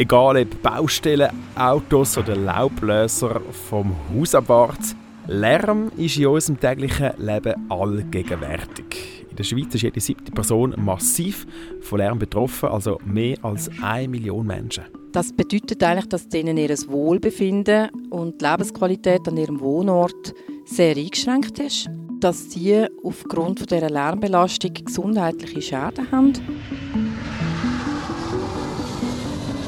Egal 0.00 0.38
ob 0.38 0.62
Baustellen, 0.62 1.28
Autos 1.54 2.16
oder 2.16 2.34
Laublöser 2.34 3.38
vom 3.68 3.94
Hausabwart, 4.08 4.96
Lärm 5.26 5.92
ist 5.98 6.16
in 6.16 6.26
unserem 6.26 6.58
täglichen 6.58 7.10
Leben 7.18 7.70
allgegenwärtig. 7.70 9.26
In 9.28 9.36
der 9.36 9.44
Schweiz 9.44 9.74
ist 9.74 9.82
jede 9.82 10.00
siebte 10.00 10.32
Person 10.32 10.74
massiv 10.78 11.46
von 11.82 11.98
Lärm 11.98 12.18
betroffen, 12.18 12.70
also 12.70 12.98
mehr 13.04 13.36
als 13.42 13.68
eine 13.82 14.08
Million 14.08 14.46
Menschen. 14.46 14.84
Das 15.12 15.34
bedeutet 15.34 15.82
eigentlich, 15.82 16.08
dass 16.08 16.30
denen 16.30 16.56
ihr 16.56 16.70
Wohlbefinden 16.70 17.90
und 18.08 18.40
die 18.40 18.46
Lebensqualität 18.46 19.28
an 19.28 19.36
ihrem 19.36 19.60
Wohnort 19.60 20.32
sehr 20.64 20.96
eingeschränkt 20.96 21.58
ist, 21.58 21.90
dass 22.20 22.52
sie 22.52 22.86
aufgrund 23.04 23.70
dieser 23.70 23.90
Lärmbelastung 23.90 24.72
gesundheitliche 24.72 25.60
Schäden 25.60 26.10
haben. 26.10 26.32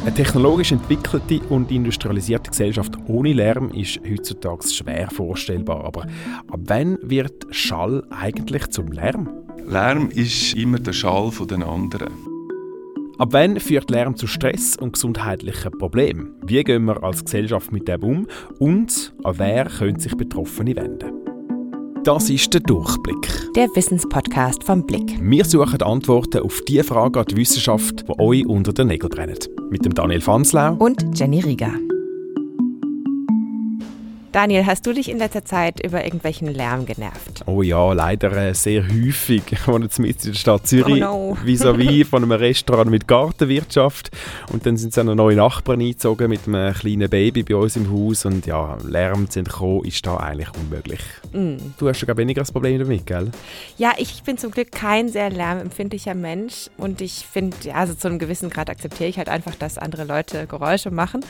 Eine 0.02 0.14
technologisch 0.14 0.72
entwickelte 0.72 1.38
und 1.48 1.70
industrialisierte 1.70 2.50
Gesellschaft 2.50 2.94
ohne 3.06 3.32
Lärm 3.32 3.70
ist 3.70 4.00
heutzutage 4.04 4.66
schwer 4.66 5.08
vorstellbar. 5.08 5.84
Aber 5.84 6.02
ab 6.48 6.60
wann 6.64 6.98
wird 7.02 7.46
Schall 7.52 8.02
eigentlich 8.10 8.66
zum 8.70 8.88
Lärm? 8.88 9.30
Lärm 9.64 10.10
ist 10.10 10.54
immer 10.54 10.80
der 10.80 10.92
Schall 10.92 11.30
den 11.48 11.62
anderen. 11.62 12.12
Ab 13.18 13.28
wann 13.30 13.60
führt 13.60 13.90
Lärm 13.90 14.16
zu 14.16 14.26
Stress 14.26 14.76
und 14.76 14.94
gesundheitlichen 14.94 15.70
Problemen? 15.78 16.34
Wie 16.44 16.64
gehen 16.64 16.84
wir 16.86 17.00
als 17.04 17.24
Gesellschaft 17.24 17.70
mit 17.70 17.86
dem 17.86 18.02
um? 18.02 18.26
Und 18.58 19.14
an 19.22 19.38
wer 19.38 19.66
können 19.66 20.00
sich 20.00 20.16
Betroffene 20.16 20.74
wenden? 20.74 21.21
Das 22.04 22.28
ist 22.30 22.52
der 22.52 22.60
Durchblick. 22.62 23.52
Der 23.54 23.68
Wissenspodcast 23.76 24.64
vom 24.64 24.84
Blick. 24.84 25.20
Wir 25.20 25.44
suchen 25.44 25.80
Antworten 25.82 26.42
auf 26.42 26.60
die 26.62 26.82
Fragen 26.82 27.20
an 27.20 27.26
die 27.26 27.36
Wissenschaft, 27.36 28.08
die 28.08 28.18
euch 28.18 28.44
unter 28.44 28.72
den 28.72 28.88
Nägeln 28.88 29.08
brennen. 29.08 29.38
Mit 29.70 29.84
dem 29.84 29.94
Daniel 29.94 30.20
Fanslau 30.20 30.74
und 30.74 31.16
Jenny 31.16 31.38
Rieger. 31.38 31.72
Daniel, 34.32 34.64
hast 34.64 34.86
du 34.86 34.94
dich 34.94 35.10
in 35.10 35.18
letzter 35.18 35.44
Zeit 35.44 35.84
über 35.84 36.02
irgendwelchen 36.02 36.48
Lärm 36.48 36.86
genervt? 36.86 37.42
Oh 37.44 37.60
ja, 37.60 37.92
leider 37.92 38.32
äh, 38.32 38.54
sehr 38.54 38.82
häufig. 38.82 39.42
Ich 39.52 39.68
wohne 39.68 39.84
jetzt 39.84 39.98
in 39.98 40.06
der 40.10 40.32
Stadt 40.32 40.66
Zürich, 40.66 41.04
oh 41.04 41.34
no. 41.34 41.38
vis-à-vis 41.44 42.08
von 42.08 42.22
einem 42.22 42.32
Restaurant 42.32 42.90
mit 42.90 43.06
Gartenwirtschaft. 43.06 44.10
Und 44.50 44.64
dann 44.64 44.78
sind 44.78 44.94
so 44.94 45.02
neue 45.02 45.36
Nachbarn 45.36 45.80
eingezogen 45.80 46.30
mit 46.30 46.48
einem 46.48 46.72
kleinen 46.72 47.10
Baby 47.10 47.42
bei 47.42 47.54
uns 47.54 47.76
im 47.76 47.92
Haus. 47.92 48.24
Und 48.24 48.46
ja, 48.46 48.78
Lärm 48.88 49.28
zu 49.28 49.40
entkommen 49.40 49.84
ist 49.84 50.06
da 50.06 50.16
eigentlich 50.16 50.48
unmöglich. 50.54 51.00
Mm. 51.32 51.56
Du 51.78 51.88
hast 51.88 52.00
ja 52.00 52.16
weniger 52.16 52.40
das 52.40 52.50
Problem 52.50 52.78
damit, 52.78 53.06
gell? 53.06 53.30
Ja, 53.76 53.92
ich 53.98 54.22
bin 54.22 54.38
zum 54.38 54.50
Glück 54.50 54.72
kein 54.72 55.10
sehr 55.10 55.28
lärmempfindlicher 55.28 56.14
Mensch. 56.14 56.70
Und 56.78 57.02
ich 57.02 57.26
finde, 57.30 57.56
ja, 57.64 57.74
also 57.74 57.94
zu 57.94 58.08
einem 58.08 58.18
gewissen 58.18 58.48
Grad 58.48 58.70
akzeptiere 58.70 59.10
ich 59.10 59.18
halt 59.18 59.28
einfach, 59.28 59.54
dass 59.54 59.76
andere 59.76 60.04
Leute 60.04 60.46
Geräusche 60.46 60.90
machen. 60.90 61.22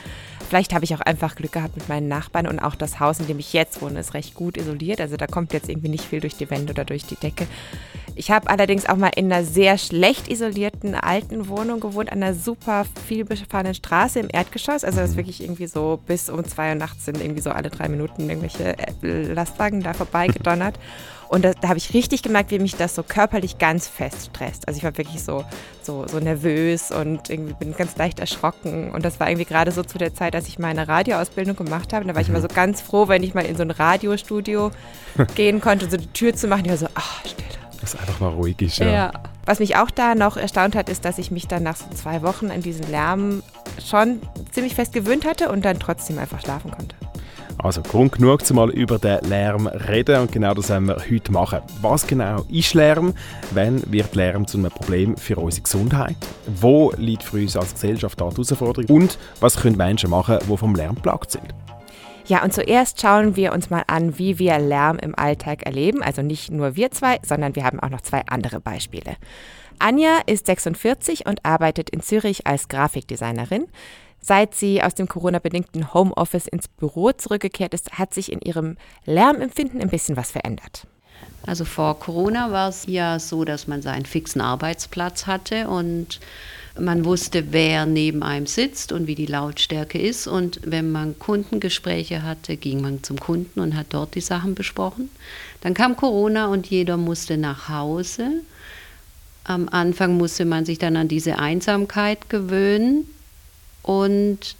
Vielleicht 0.48 0.74
habe 0.74 0.84
ich 0.84 0.94
auch 0.94 1.00
einfach 1.00 1.34
Glück 1.34 1.52
gehabt 1.52 1.76
mit 1.76 1.88
meinen 1.88 2.08
Nachbarn 2.08 2.46
und 2.46 2.58
auch 2.58 2.74
das 2.74 2.91
das 2.92 3.00
Haus, 3.00 3.20
in 3.20 3.26
dem 3.26 3.38
ich 3.38 3.52
jetzt 3.52 3.80
wohne, 3.82 4.00
ist 4.00 4.14
recht 4.14 4.34
gut 4.34 4.56
isoliert. 4.56 5.00
Also 5.00 5.16
da 5.16 5.26
kommt 5.26 5.52
jetzt 5.52 5.68
irgendwie 5.68 5.88
nicht 5.88 6.04
viel 6.04 6.20
durch 6.20 6.36
die 6.36 6.50
Wände 6.50 6.72
oder 6.72 6.84
durch 6.84 7.04
die 7.04 7.16
Decke. 7.16 7.46
Ich 8.14 8.30
habe 8.30 8.50
allerdings 8.50 8.86
auch 8.86 8.96
mal 8.96 9.10
in 9.16 9.32
einer 9.32 9.44
sehr 9.44 9.78
schlecht 9.78 10.28
isolierten 10.28 10.94
alten 10.94 11.48
Wohnung 11.48 11.80
gewohnt, 11.80 12.12
an 12.12 12.22
einer 12.22 12.34
super 12.34 12.84
viel 13.06 13.24
befahrenen 13.24 13.74
Straße 13.74 14.20
im 14.20 14.28
Erdgeschoss. 14.30 14.84
Also 14.84 15.00
das 15.00 15.10
ist 15.10 15.16
wirklich 15.16 15.42
irgendwie 15.42 15.66
so 15.66 15.98
bis 16.06 16.28
um 16.28 16.44
zwei 16.44 16.70
Uhr 16.70 16.74
nachts 16.74 17.06
sind 17.06 17.20
irgendwie 17.20 17.40
so 17.40 17.50
alle 17.50 17.70
drei 17.70 17.88
Minuten 17.88 18.28
irgendwelche 18.28 18.76
äh, 18.76 19.32
Lastwagen 19.32 19.82
da 19.82 19.94
vorbeigedonnert. 19.94 20.78
Und 21.32 21.46
da, 21.46 21.52
da 21.54 21.68
habe 21.68 21.78
ich 21.78 21.94
richtig 21.94 22.22
gemerkt, 22.22 22.50
wie 22.50 22.58
mich 22.58 22.76
das 22.76 22.94
so 22.94 23.02
körperlich 23.02 23.56
ganz 23.56 23.88
fest 23.88 24.26
stresst. 24.26 24.68
Also 24.68 24.76
ich 24.76 24.84
war 24.84 24.98
wirklich 24.98 25.22
so, 25.22 25.46
so, 25.80 26.06
so 26.06 26.20
nervös 26.20 26.90
und 26.90 27.30
irgendwie 27.30 27.54
bin 27.54 27.74
ganz 27.74 27.96
leicht 27.96 28.20
erschrocken. 28.20 28.90
Und 28.90 29.02
das 29.02 29.18
war 29.18 29.30
irgendwie 29.30 29.46
gerade 29.46 29.72
so 29.72 29.82
zu 29.82 29.96
der 29.96 30.12
Zeit, 30.12 30.34
als 30.34 30.46
ich 30.46 30.58
meine 30.58 30.88
Radioausbildung 30.88 31.56
gemacht 31.56 31.94
habe. 31.94 32.02
Und 32.02 32.08
da 32.08 32.14
war 32.14 32.20
ich 32.20 32.28
immer 32.28 32.42
so 32.42 32.48
ganz 32.48 32.82
froh, 32.82 33.08
wenn 33.08 33.22
ich 33.22 33.32
mal 33.32 33.46
in 33.46 33.56
so 33.56 33.62
ein 33.62 33.70
Radiostudio 33.70 34.72
gehen 35.34 35.62
konnte, 35.62 35.88
so 35.88 35.96
die 35.96 36.08
Tür 36.08 36.34
zu 36.34 36.48
machen. 36.48 36.66
Ich 36.66 36.70
war 36.70 36.76
so, 36.76 36.88
ach, 36.94 37.20
Stille. 37.24 37.48
Dass 37.80 37.96
einfach 37.96 38.20
mal 38.20 38.28
ruhig 38.28 38.60
ist, 38.60 38.76
ja. 38.76 38.90
ja. 38.90 39.12
Was 39.46 39.58
mich 39.58 39.76
auch 39.76 39.90
da 39.90 40.14
noch 40.14 40.36
erstaunt 40.36 40.76
hat, 40.76 40.90
ist, 40.90 41.06
dass 41.06 41.16
ich 41.16 41.30
mich 41.30 41.48
dann 41.48 41.62
nach 41.62 41.76
so 41.76 41.86
zwei 41.94 42.20
Wochen 42.20 42.50
an 42.50 42.60
diesen 42.60 42.90
Lärm 42.90 43.42
schon 43.82 44.20
ziemlich 44.50 44.74
fest 44.74 44.92
gewöhnt 44.92 45.24
hatte 45.24 45.50
und 45.50 45.64
dann 45.64 45.80
trotzdem 45.80 46.18
einfach 46.18 46.42
schlafen 46.42 46.70
konnte. 46.70 46.94
Also 47.58 47.82
Grund 47.82 48.12
genug, 48.12 48.44
zu 48.44 48.54
mal 48.54 48.70
über 48.70 48.98
den 48.98 49.20
Lärm 49.28 49.66
reden 49.66 50.22
und 50.22 50.32
genau 50.32 50.54
das 50.54 50.68
werden 50.68 50.88
wir 50.88 50.96
heute 50.96 51.32
machen. 51.32 51.60
Was 51.80 52.06
genau 52.06 52.44
ist 52.50 52.74
Lärm? 52.74 53.14
Wann 53.52 53.82
wird 53.92 54.14
Lärm 54.14 54.46
zu 54.46 54.58
einem 54.58 54.70
Problem 54.70 55.16
für 55.16 55.36
unsere 55.36 55.62
Gesundheit? 55.62 56.16
Wo 56.46 56.92
liegt 56.96 57.22
für 57.22 57.36
uns 57.38 57.56
als 57.56 57.74
Gesellschaft 57.74 58.20
da 58.20 58.28
die 58.28 58.34
Herausforderung? 58.34 58.90
Und 58.96 59.18
was 59.40 59.56
können 59.56 59.76
Menschen 59.76 60.10
machen, 60.10 60.38
die 60.48 60.56
vom 60.56 60.74
Lärm 60.74 60.96
plagt 60.96 61.30
sind? 61.30 61.54
Ja, 62.26 62.42
und 62.42 62.52
zuerst 62.52 63.00
schauen 63.00 63.36
wir 63.36 63.52
uns 63.52 63.70
mal 63.70 63.82
an, 63.86 64.18
wie 64.18 64.38
wir 64.38 64.58
Lärm 64.58 64.98
im 64.98 65.16
Alltag 65.18 65.64
erleben. 65.64 66.02
Also 66.02 66.22
nicht 66.22 66.50
nur 66.50 66.76
wir 66.76 66.90
zwei, 66.90 67.18
sondern 67.24 67.56
wir 67.56 67.64
haben 67.64 67.80
auch 67.80 67.90
noch 67.90 68.00
zwei 68.00 68.22
andere 68.26 68.60
Beispiele. 68.60 69.16
Anja 69.78 70.20
ist 70.26 70.46
46 70.46 71.26
und 71.26 71.44
arbeitet 71.44 71.90
in 71.90 72.00
Zürich 72.00 72.46
als 72.46 72.68
Grafikdesignerin. 72.68 73.66
Seit 74.24 74.54
sie 74.54 74.82
aus 74.82 74.94
dem 74.94 75.08
Corona-bedingten 75.08 75.92
Homeoffice 75.92 76.46
ins 76.46 76.68
Büro 76.68 77.10
zurückgekehrt 77.12 77.74
ist, 77.74 77.98
hat 77.98 78.14
sich 78.14 78.30
in 78.30 78.40
ihrem 78.40 78.76
Lärmempfinden 79.04 79.80
ein 79.80 79.90
bisschen 79.90 80.16
was 80.16 80.30
verändert. 80.30 80.86
Also 81.44 81.64
vor 81.64 81.98
Corona 81.98 82.52
war 82.52 82.68
es 82.68 82.86
ja 82.86 83.18
so, 83.18 83.44
dass 83.44 83.66
man 83.66 83.82
seinen 83.82 84.06
fixen 84.06 84.40
Arbeitsplatz 84.40 85.26
hatte 85.26 85.68
und 85.68 86.20
man 86.78 87.04
wusste, 87.04 87.52
wer 87.52 87.84
neben 87.84 88.22
einem 88.22 88.46
sitzt 88.46 88.92
und 88.92 89.06
wie 89.06 89.14
die 89.14 89.26
Lautstärke 89.26 90.00
ist. 90.00 90.26
Und 90.26 90.60
wenn 90.64 90.90
man 90.90 91.18
Kundengespräche 91.18 92.22
hatte, 92.22 92.56
ging 92.56 92.80
man 92.80 93.02
zum 93.02 93.18
Kunden 93.18 93.60
und 93.60 93.76
hat 93.76 93.86
dort 93.90 94.14
die 94.14 94.20
Sachen 94.20 94.54
besprochen. 94.54 95.10
Dann 95.60 95.74
kam 95.74 95.96
Corona 95.96 96.46
und 96.46 96.68
jeder 96.68 96.96
musste 96.96 97.36
nach 97.36 97.68
Hause. 97.68 98.30
Am 99.44 99.68
Anfang 99.68 100.16
musste 100.16 100.44
man 100.44 100.64
sich 100.64 100.78
dann 100.78 100.96
an 100.96 101.08
diese 101.08 101.38
Einsamkeit 101.38 102.30
gewöhnen. 102.30 103.06
Und 103.82 104.56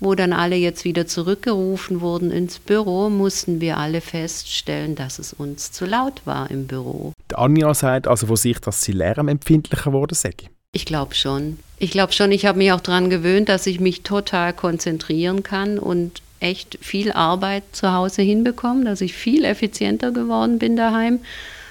wo 0.00 0.14
dann 0.14 0.32
alle 0.32 0.56
jetzt 0.56 0.84
wieder 0.84 1.06
zurückgerufen 1.06 2.00
wurden 2.00 2.30
ins 2.30 2.58
Büro, 2.58 3.08
mussten 3.08 3.60
wir 3.60 3.78
alle 3.78 4.00
feststellen, 4.00 4.94
dass 4.96 5.18
es 5.18 5.32
uns 5.32 5.72
zu 5.72 5.86
laut 5.86 6.22
war 6.24 6.50
im 6.50 6.66
Büro. 6.66 7.12
Die 7.30 7.36
Anja 7.36 7.72
sagt 7.74 8.06
also 8.06 8.26
von 8.26 8.36
sich, 8.36 8.58
dass 8.58 8.82
sie 8.82 8.92
lärmempfindlicher 8.92 9.90
geworden 9.90 10.14
sei. 10.14 10.34
Ich 10.72 10.84
glaube 10.84 11.14
schon. 11.14 11.58
Ich 11.78 11.92
glaube 11.92 12.12
schon, 12.12 12.32
ich 12.32 12.46
habe 12.46 12.58
mich 12.58 12.72
auch 12.72 12.80
daran 12.80 13.08
gewöhnt, 13.08 13.48
dass 13.48 13.66
ich 13.66 13.80
mich 13.80 14.02
total 14.02 14.52
konzentrieren 14.52 15.42
kann 15.42 15.78
und 15.78 16.20
echt 16.40 16.78
viel 16.82 17.12
Arbeit 17.12 17.62
zu 17.72 17.92
Hause 17.92 18.22
hinbekomme, 18.22 18.84
dass 18.84 19.00
ich 19.00 19.14
viel 19.14 19.44
effizienter 19.44 20.10
geworden 20.10 20.58
bin 20.58 20.76
daheim. 20.76 21.20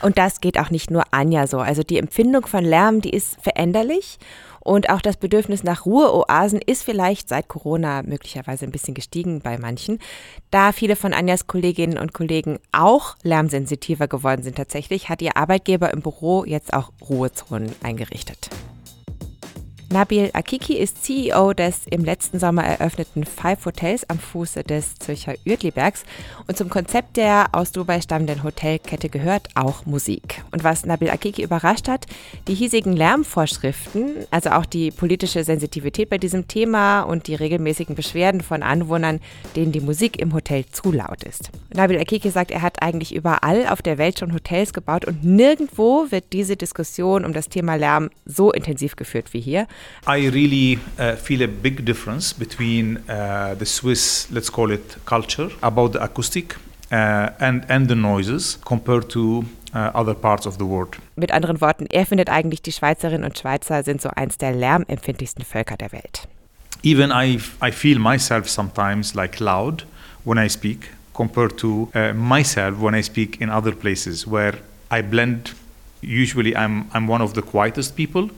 Und 0.03 0.17
das 0.17 0.41
geht 0.41 0.59
auch 0.59 0.69
nicht 0.69 0.91
nur 0.91 1.03
Anja 1.11 1.47
so. 1.47 1.59
Also 1.59 1.81
die 1.81 1.97
Empfindung 1.97 2.45
von 2.45 2.65
Lärm, 2.65 2.99
die 2.99 3.11
ist 3.11 3.37
veränderlich. 3.41 4.19
Und 4.59 4.89
auch 4.89 5.01
das 5.01 5.17
Bedürfnis 5.17 5.63
nach 5.63 5.85
Ruheoasen 5.85 6.59
ist 6.59 6.83
vielleicht 6.83 7.29
seit 7.29 7.47
Corona 7.47 8.01
möglicherweise 8.03 8.65
ein 8.65 8.71
bisschen 8.71 8.93
gestiegen 8.93 9.41
bei 9.41 9.57
manchen, 9.57 9.99
da 10.51 10.71
viele 10.71 10.95
von 10.95 11.13
Anjas 11.13 11.47
Kolleginnen 11.47 11.97
und 11.97 12.13
Kollegen 12.13 12.59
auch 12.71 13.15
lärmsensitiver 13.23 14.07
geworden 14.07 14.43
sind 14.43 14.55
tatsächlich, 14.55 15.09
hat 15.09 15.21
ihr 15.21 15.35
Arbeitgeber 15.35 15.91
im 15.91 16.01
Büro 16.01 16.45
jetzt 16.45 16.73
auch 16.73 16.91
Ruhezonen 17.09 17.73
eingerichtet. 17.83 18.49
Nabil 19.93 20.31
Akiki 20.33 20.73
ist 20.73 21.05
CEO 21.05 21.53
des 21.53 21.81
im 21.85 22.03
letzten 22.03 22.39
Sommer 22.39 22.63
eröffneten 22.63 23.25
Five 23.25 23.63
Hotels 23.63 24.09
am 24.09 24.17
Fuße 24.17 24.63
des 24.63 24.95
Zürcher 24.95 25.35
Uertlibergs 25.45 26.03
und 26.47 26.57
zum 26.57 26.67
Konzept 26.67 27.15
der 27.15 27.49
aus 27.51 27.71
Dubai 27.71 28.01
stammenden 28.01 28.43
Hotelkette 28.43 29.07
gehört 29.09 29.49
auch 29.53 29.85
Musik. 29.85 30.41
Und 30.49 30.63
was 30.63 30.87
Nabil 30.87 31.11
Akiki 31.11 31.43
überrascht 31.43 31.87
hat, 31.87 32.07
die 32.47 32.55
hiesigen 32.55 32.93
Lärmvorschriften, 32.93 34.25
also 34.31 34.49
auch 34.49 34.65
die 34.65 34.89
politische 34.89 35.43
Sensitivität 35.43 36.09
bei 36.09 36.17
diesem 36.17 36.47
Thema 36.47 37.03
und 37.03 37.27
die 37.27 37.35
regelmäßigen 37.35 37.95
Beschwerden 37.95 38.41
von 38.41 38.63
Anwohnern, 38.63 39.19
denen 39.55 39.73
die 39.73 39.79
Musik 39.79 40.19
im 40.19 40.33
Hotel 40.33 40.65
zu 40.71 40.91
laut 40.91 41.23
ist. 41.23 41.51
Nabil 41.71 41.99
Akiki 41.99 42.31
sagt, 42.31 42.49
er 42.49 42.63
hat 42.63 42.81
eigentlich 42.81 43.13
überall 43.13 43.67
auf 43.67 43.83
der 43.83 43.99
Welt 43.99 44.17
schon 44.17 44.33
Hotels 44.33 44.73
gebaut 44.73 45.05
und 45.05 45.23
nirgendwo 45.23 46.07
wird 46.09 46.33
diese 46.33 46.57
Diskussion 46.57 47.25
um 47.25 47.33
das 47.33 47.47
Thema 47.47 47.75
Lärm 47.75 48.09
so 48.25 48.51
intensiv 48.51 48.95
geführt 48.95 49.35
wie 49.35 49.39
hier. 49.39 49.67
I 50.05 50.27
really 50.27 50.79
uh, 50.99 51.15
feel 51.15 51.41
a 51.43 51.47
big 51.47 51.85
difference 51.85 52.33
between 52.33 52.97
uh, 53.09 53.55
the 53.57 53.65
Swiss, 53.65 54.27
let's 54.31 54.51
call 54.51 54.71
it, 54.71 54.97
culture 55.05 55.49
about 55.61 55.93
the 55.93 56.03
acoustic 56.03 56.55
uh, 56.91 57.29
and, 57.39 57.65
and 57.69 57.87
the 57.87 57.95
noises 57.95 58.59
compared 58.65 59.09
to 59.09 59.45
uh, 59.73 59.91
other 59.93 60.13
parts 60.13 60.45
of 60.45 60.57
the 60.57 60.65
world. 60.65 60.97
Mit 61.15 61.31
anderen 61.31 61.61
Worten, 61.61 61.87
er 61.91 62.05
findet 62.05 62.29
eigentlich, 62.29 62.61
die 62.61 62.71
Schweizerinnen 62.71 63.23
und 63.23 63.37
Schweizer 63.37 63.83
sind 63.83 64.01
so 64.01 64.09
eins 64.09 64.37
der 64.37 64.51
lärmempfindlichsten 64.53 65.43
Völker 65.43 65.77
der 65.77 65.91
Welt. 65.91 66.27
Even 66.83 67.11
I, 67.11 67.39
I 67.65 67.71
feel 67.71 67.97
myself 67.97 68.49
sometimes 68.49 69.13
like 69.13 69.39
loud 69.39 69.85
when 70.25 70.37
I 70.37 70.49
speak 70.49 70.89
compared 71.13 71.57
to 71.57 71.89
uh, 71.95 72.13
myself 72.13 72.81
when 72.81 72.93
I 72.93 73.01
speak 73.01 73.39
in 73.39 73.49
other 73.49 73.71
places 73.71 74.27
where 74.27 74.57
I 74.91 75.01
blend 75.01 75.55
Usually, 76.03 76.55
I'm, 76.55 76.89
I'm 76.93 77.07
one 77.07 77.21
of 77.21 77.33
the 77.33 77.41
quietest 77.41 77.95
people, 77.95 78.29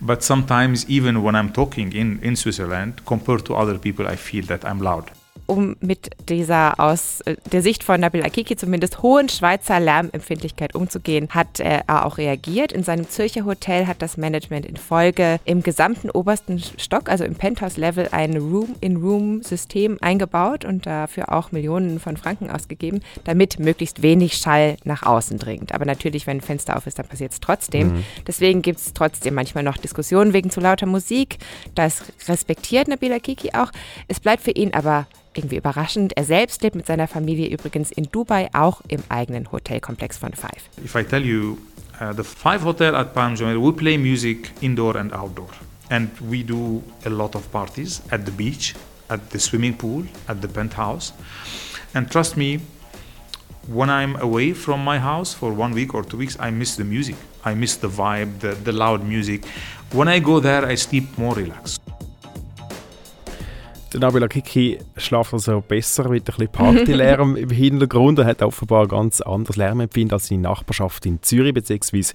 but 0.00 0.22
sometimes, 0.22 0.88
even 0.88 1.22
when 1.22 1.34
I'm 1.34 1.52
talking 1.52 1.92
in, 1.92 2.20
in 2.22 2.36
Switzerland, 2.36 3.04
compared 3.06 3.44
to 3.46 3.54
other 3.54 3.78
people, 3.78 4.06
I 4.06 4.16
feel 4.16 4.44
that 4.46 4.64
I'm 4.64 4.80
loud 4.80 5.10
um 5.46 5.76
mit 5.80 6.10
dieser 6.28 6.80
aus 6.80 7.20
äh, 7.22 7.36
der 7.52 7.62
Sicht 7.62 7.84
von 7.84 8.00
Nabil 8.00 8.22
Akiki 8.22 8.56
zumindest 8.56 9.02
hohen 9.02 9.28
Schweizer 9.28 9.80
Lärmempfindlichkeit 9.80 10.74
umzugehen, 10.74 11.28
hat 11.30 11.60
er 11.60 12.06
auch 12.06 12.18
reagiert. 12.18 12.72
In 12.72 12.82
seinem 12.82 13.08
Zürcher 13.08 13.44
Hotel 13.44 13.86
hat 13.86 14.02
das 14.02 14.16
Management 14.16 14.66
in 14.66 14.76
Folge 14.76 15.38
im 15.44 15.62
gesamten 15.62 16.10
obersten 16.10 16.62
Stock, 16.78 17.08
also 17.08 17.24
im 17.24 17.34
Penthouse-Level, 17.34 18.08
ein 18.12 18.36
Room-in-Room-System 18.36 19.98
eingebaut 20.00 20.64
und 20.64 20.86
dafür 20.86 21.32
auch 21.32 21.52
Millionen 21.52 22.00
von 22.00 22.16
Franken 22.16 22.50
ausgegeben, 22.50 23.02
damit 23.24 23.58
möglichst 23.58 24.02
wenig 24.02 24.36
Schall 24.36 24.76
nach 24.84 25.02
außen 25.02 25.38
dringt. 25.38 25.74
Aber 25.74 25.84
natürlich, 25.84 26.26
wenn 26.26 26.38
ein 26.38 26.40
Fenster 26.40 26.76
auf 26.76 26.86
ist, 26.86 26.98
dann 26.98 27.06
passiert 27.06 27.32
es 27.32 27.40
trotzdem. 27.40 27.94
Mhm. 27.94 28.04
Deswegen 28.26 28.62
gibt 28.62 28.78
es 28.78 28.92
trotzdem 28.92 29.34
manchmal 29.34 29.64
noch 29.64 29.76
Diskussionen 29.76 30.32
wegen 30.32 30.50
zu 30.50 30.60
lauter 30.60 30.86
Musik. 30.86 31.38
Das 31.74 32.04
respektiert 32.28 32.88
Nabil 32.88 33.12
Akiki 33.12 33.50
auch. 33.52 33.70
Es 34.08 34.20
bleibt 34.20 34.42
für 34.42 34.50
ihn 34.50 34.74
aber 34.74 35.06
irgendwie 35.36 35.56
überraschend. 35.56 36.16
Er 36.16 36.24
selbst 36.24 36.62
lebt 36.62 36.76
mit 36.76 36.86
seiner 36.86 37.08
Familie 37.08 37.48
übrigens 37.48 37.90
in 37.90 38.08
Dubai, 38.10 38.48
auch 38.52 38.80
im 38.88 39.02
eigenen 39.08 39.50
Hotelkomplex 39.50 40.16
von 40.16 40.32
Five. 40.32 40.68
If 40.84 40.94
I 40.94 41.04
tell 41.04 41.24
you, 41.24 41.58
uh, 42.00 42.12
the 42.16 42.24
Five 42.24 42.64
Hotel 42.64 42.94
at 42.94 43.14
Palm 43.14 43.34
Jumeirah, 43.34 43.60
we 43.60 43.72
play 43.72 43.98
music 43.98 44.50
indoor 44.60 44.96
and 44.96 45.12
outdoor. 45.12 45.48
And 45.90 46.08
we 46.20 46.42
do 46.42 46.82
a 47.04 47.10
lot 47.10 47.34
of 47.34 47.50
parties 47.52 48.02
at 48.10 48.24
the 48.24 48.32
beach, 48.32 48.74
at 49.08 49.20
the 49.30 49.38
swimming 49.38 49.76
pool, 49.76 50.04
at 50.28 50.40
the 50.40 50.48
penthouse. 50.48 51.12
And 51.94 52.10
trust 52.10 52.36
me, 52.36 52.60
when 53.68 53.90
I'm 53.90 54.16
away 54.16 54.52
from 54.54 54.82
my 54.82 54.98
house 54.98 55.34
for 55.34 55.52
one 55.52 55.72
week 55.74 55.94
or 55.94 56.02
two 56.02 56.16
weeks, 56.16 56.36
I 56.40 56.50
miss 56.50 56.76
the 56.76 56.84
music. 56.84 57.16
I 57.44 57.54
miss 57.54 57.76
the 57.76 57.88
vibe, 57.88 58.40
the, 58.40 58.54
the 58.54 58.72
loud 58.72 59.04
music. 59.04 59.44
When 59.92 60.08
I 60.08 60.18
go 60.18 60.40
there, 60.40 60.64
I 60.64 60.74
sleep 60.74 61.16
more 61.18 61.34
relaxed. 61.34 61.83
Der 63.94 64.00
Nabila 64.00 64.26
Kiki 64.26 64.80
schläft 64.96 65.32
also 65.32 65.60
besser 65.60 66.08
mit 66.08 66.22
ein 66.22 66.24
bisschen 66.24 66.48
Partylärm 66.48 67.36
im 67.36 67.50
Hintergrund. 67.50 68.18
Er 68.18 68.24
hat 68.24 68.42
offenbar 68.42 68.88
ganz 68.88 69.20
anderes 69.20 69.54
Lärmempfinden 69.54 70.12
als 70.12 70.26
seine 70.26 70.42
Nachbarschaft 70.42 71.06
in 71.06 71.22
Zürich 71.22 71.54
bzw. 71.54 72.12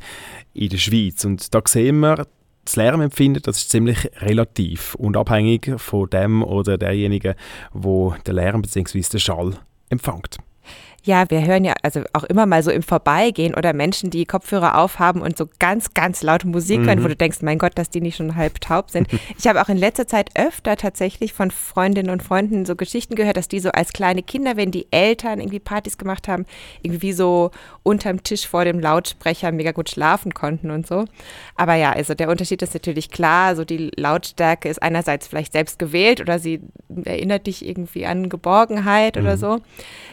in 0.54 0.68
der 0.68 0.78
Schweiz. 0.78 1.24
Und 1.24 1.56
da 1.56 1.62
sehen 1.66 2.02
wir, 2.02 2.28
das 2.66 2.76
Lärmempfinden, 2.76 3.42
das 3.44 3.60
ist 3.60 3.70
ziemlich 3.70 4.12
relativ 4.18 4.96
und 4.96 5.16
abhängig 5.16 5.72
von 5.78 6.10
dem 6.10 6.44
oder 6.44 6.78
derjenigen, 6.78 7.36
wo 7.72 8.14
der 8.26 8.34
Lärm 8.34 8.62
bzw. 8.62 9.02
der 9.14 9.20
Schall 9.20 9.54
empfängt. 9.88 10.36
Ja, 11.04 11.30
wir 11.30 11.46
hören 11.46 11.64
ja 11.64 11.74
also 11.82 12.04
auch 12.14 12.24
immer 12.24 12.46
mal 12.46 12.64
so 12.64 12.72
im 12.72 12.84
Vorbeigehen 12.84 13.56
oder 13.56 13.74
Menschen, 13.74 14.10
die 14.10 14.26
Kopfhörer 14.26 14.78
aufhaben 14.78 15.22
und 15.22 15.38
so 15.38 15.48
ganz, 15.60 15.94
ganz 15.94 16.24
laute 16.24 16.48
Musik 16.48 16.82
hören, 16.82 17.00
mhm. 17.00 17.04
wo 17.04 17.08
du 17.08 17.16
denkst, 17.16 17.42
mein 17.42 17.58
Gott, 17.58 17.74
dass 17.76 17.90
die 17.90 18.02
nicht 18.02 18.18
schon 18.18 18.36
halb 18.36 18.62
taub 18.62 18.90
sind. 18.90 19.08
Ich 19.38 19.48
habe 19.48 19.62
auch 19.62 19.70
in 19.70 19.78
letzter 19.78 20.06
Zeit 20.06 20.32
öfter 20.36 20.76
tatsächlich 20.76 21.34
von 21.34 21.52
Freundinnen 21.52 22.10
und 22.10 22.24
Freunden 22.24 22.66
so 22.66 22.76
Geschichten 22.76 23.16
gehört, 23.16 23.38
dass 23.38 23.48
die 23.48 23.60
so 23.60 23.70
als 23.70 23.94
kleine 23.94 24.22
Kinder, 24.22 24.58
wenn 24.58 24.72
die 24.72 24.88
Eltern 24.92 25.40
irgendwie 25.40 25.60
Partys 25.60 25.98
gemacht 25.98 26.28
haben, 26.28 26.46
irgendwie 26.82 27.14
so 27.14 27.52
unterm 27.84 28.24
Tisch 28.24 28.48
vor 28.48 28.66
dem 28.66 28.80
Lautsprecher 28.80 29.52
mega 29.52 29.72
gut 29.72 29.90
schlafen 29.90 30.34
konnten 30.34 30.72
und 30.72 30.88
so. 30.88 31.06
Aber 31.56 31.76
ja, 31.76 31.94
also 31.94 32.16
der 32.16 32.30
Unterschied 32.30 32.62
ist 32.62 32.74
natürlich 32.74 33.12
klar. 33.12 33.56
So 33.56 33.64
die 33.64 33.92
Lautstärke 33.96 34.68
ist 34.68 34.82
einerseits 34.82 35.28
vielleicht 35.28 35.54
selbst 35.54 35.80
gewählt 35.80 36.20
oder 36.20 36.40
sie 36.40 36.62
erinnert 37.06 37.48
dich 37.48 37.66
irgendwie 37.66 38.06
an 38.06 38.30
Geborgenheit 38.30 39.16
mhm. 39.16 39.22
oder 39.22 39.38
so. 39.38 39.60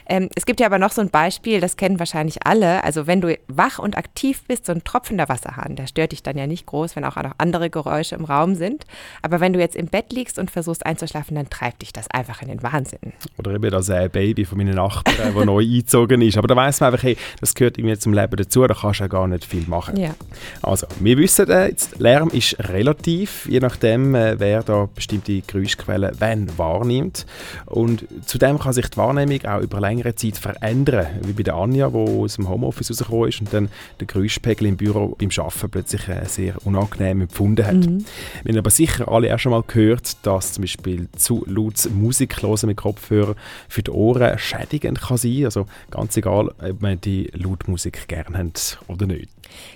Ähm, 0.09 0.29
es 0.37 0.47
gibt 0.47 0.61
ja 0.61 0.67
aber 0.67 0.76
noch 0.79 0.93
so 0.93 1.01
ein 1.01 1.11
Beispiel, 1.11 1.61
das 1.61 1.77
kennen 1.77 1.99
wahrscheinlich 1.99 2.47
alle. 2.47 2.85
Also 2.85 3.07
wenn 3.07 3.21
du 3.21 3.37
wach 3.49 3.79
und 3.79 3.97
aktiv 3.97 4.43
bist, 4.47 4.67
so 4.67 4.73
ein 4.73 4.85
tropfender 4.85 5.29
Wasserhahn, 5.29 5.77
der 5.77 5.87
stört 5.87 6.13
dich 6.13 6.23
dann 6.23 6.37
ja 6.37 6.47
nicht 6.47 6.67
groß, 6.67 6.97
wenn 6.97 7.05
auch 7.05 7.17
noch 7.17 7.33
andere 7.39 7.71
Geräusche 7.71 8.15
im 8.15 8.25
Raum 8.25 8.55
sind. 8.55 8.85
Aber 9.23 9.41
wenn 9.41 9.53
du 9.53 9.61
jetzt 9.61 9.77
im 9.77 9.87
Bett 9.87 10.13
liegst 10.13 10.39
und 10.39 10.51
versuchst 10.51 10.85
einzuschlafen, 10.87 11.37
dann 11.37 11.51
treibt 11.51 11.83
dich 11.83 11.93
das 11.93 12.11
einfach 12.11 12.43
in 12.43 12.49
den 12.49 12.63
Wahnsinn. 12.63 13.13
Oder 13.39 13.53
eben 13.53 13.71
das 13.71 13.89
äh, 13.89 14.09
Baby 14.11 14.45
von 14.45 14.59
meinen 14.59 14.75
Nachbarn, 14.75 15.35
der 15.35 15.45
neu 15.45 15.63
eingezogen 15.63 16.23
ist. 16.23 16.37
Aber 16.37 16.49
da 16.49 16.57
weiß 16.57 16.81
man 16.81 16.93
einfach, 16.93 17.05
hey, 17.05 17.17
das 17.41 17.55
gehört 17.55 17.79
irgendwie 17.79 17.99
zum 17.99 18.13
Leben 18.13 18.37
dazu, 18.37 18.67
da 18.67 18.75
kannst 18.75 19.01
du 19.01 19.05
ja 19.05 19.09
gar 19.09 19.27
nicht 19.27 19.45
viel 19.45 19.67
machen. 19.67 19.97
Ja. 19.97 20.15
Also, 20.63 20.87
wir 21.01 21.17
wissen, 21.19 21.49
äh, 21.51 21.69
jetzt, 21.69 21.99
Lärm 21.99 22.29
ist 22.31 22.57
relativ, 22.69 23.47
je 23.49 23.61
nachdem, 23.61 24.15
äh, 24.15 24.39
wer 24.39 24.63
da 24.63 24.89
bestimmte 24.95 25.41
Geräuschquellen 25.43 26.13
wann 26.19 26.59
wahrnimmt. 26.59 27.27
Und 27.67 28.07
zudem 28.25 28.59
kann 28.59 28.73
sich 28.73 28.89
die 28.89 28.97
Wahrnehmung 28.97 29.45
auch 29.45 29.61
über 29.61 29.81
längere 29.81 30.15
Zeit 30.15 30.37
verändern, 30.37 30.66
wie 30.75 31.33
bei 31.33 31.43
der 31.43 31.55
Anja, 31.55 31.91
die 31.91 31.97
aus 31.97 32.37
dem 32.37 32.49
Homeoffice 32.49 32.91
rausgekommen 32.91 33.29
ist 33.29 33.41
und 33.41 33.53
dann 33.53 33.69
den 34.01 34.07
Geräuschpegel 34.07 34.67
im 34.69 34.77
Büro 34.77 35.17
beim 35.19 35.31
Arbeiten 35.37 35.71
plötzlich 35.71 36.09
äh, 36.09 36.25
sehr 36.27 36.55
unangenehm 36.67 37.23
empfunden 37.23 37.67
hat. 37.67 37.75
Mhm. 37.75 38.05
Wir 38.45 38.53
haben 38.53 38.59
aber 38.59 38.71
sicher 38.71 39.09
alle 39.09 39.35
auch 39.35 39.39
schon 39.39 39.53
mal 39.53 39.65
gehört, 39.67 40.25
dass 40.27 40.55
zum 40.55 40.63
Beispiel 40.63 41.09
zu 41.17 41.45
laut 41.47 41.89
Musik 41.95 42.43
hören 42.43 42.67
mit 42.67 42.77
Kopfhörer 42.77 43.35
für 43.69 43.83
die 43.83 43.91
Ohren 43.91 44.39
schädigend 44.39 45.01
kann 45.01 45.17
sein. 45.17 45.45
Also 45.45 45.67
ganz 45.91 46.17
egal, 46.17 46.49
ob 46.49 46.81
man 46.81 47.01
die 47.01 47.31
Lautmusik 47.33 48.09
gerne 48.09 48.39
hat 48.39 48.79
oder 48.89 49.07
nicht. 49.07 49.31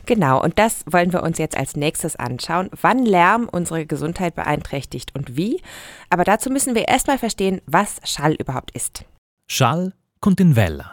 Genau, 0.07 0.43
und 0.43 0.59
das 0.59 0.85
wollen 0.87 1.13
wir 1.13 1.23
uns 1.23 1.39
jetzt 1.39 1.57
als 1.57 1.77
nächstes 1.77 2.17
anschauen, 2.17 2.71
wann 2.81 3.05
Lärm 3.05 3.49
unsere 3.51 3.87
Gesundheit 3.87 4.35
beeinträchtigt 4.35 5.15
und 5.15 5.37
wie. 5.37 5.61
Aber 6.09 6.25
dazu 6.25 6.51
müssen 6.51 6.75
wir 6.75 6.89
erstmal 6.89 7.19
verstehen, 7.19 7.61
was 7.67 8.01
Schall 8.05 8.35
überhaupt 8.35 8.73
ist. 8.73 9.05
Schall 9.49 9.93
kommt 10.21 10.41
in 10.41 10.57
Wellen. 10.57 10.87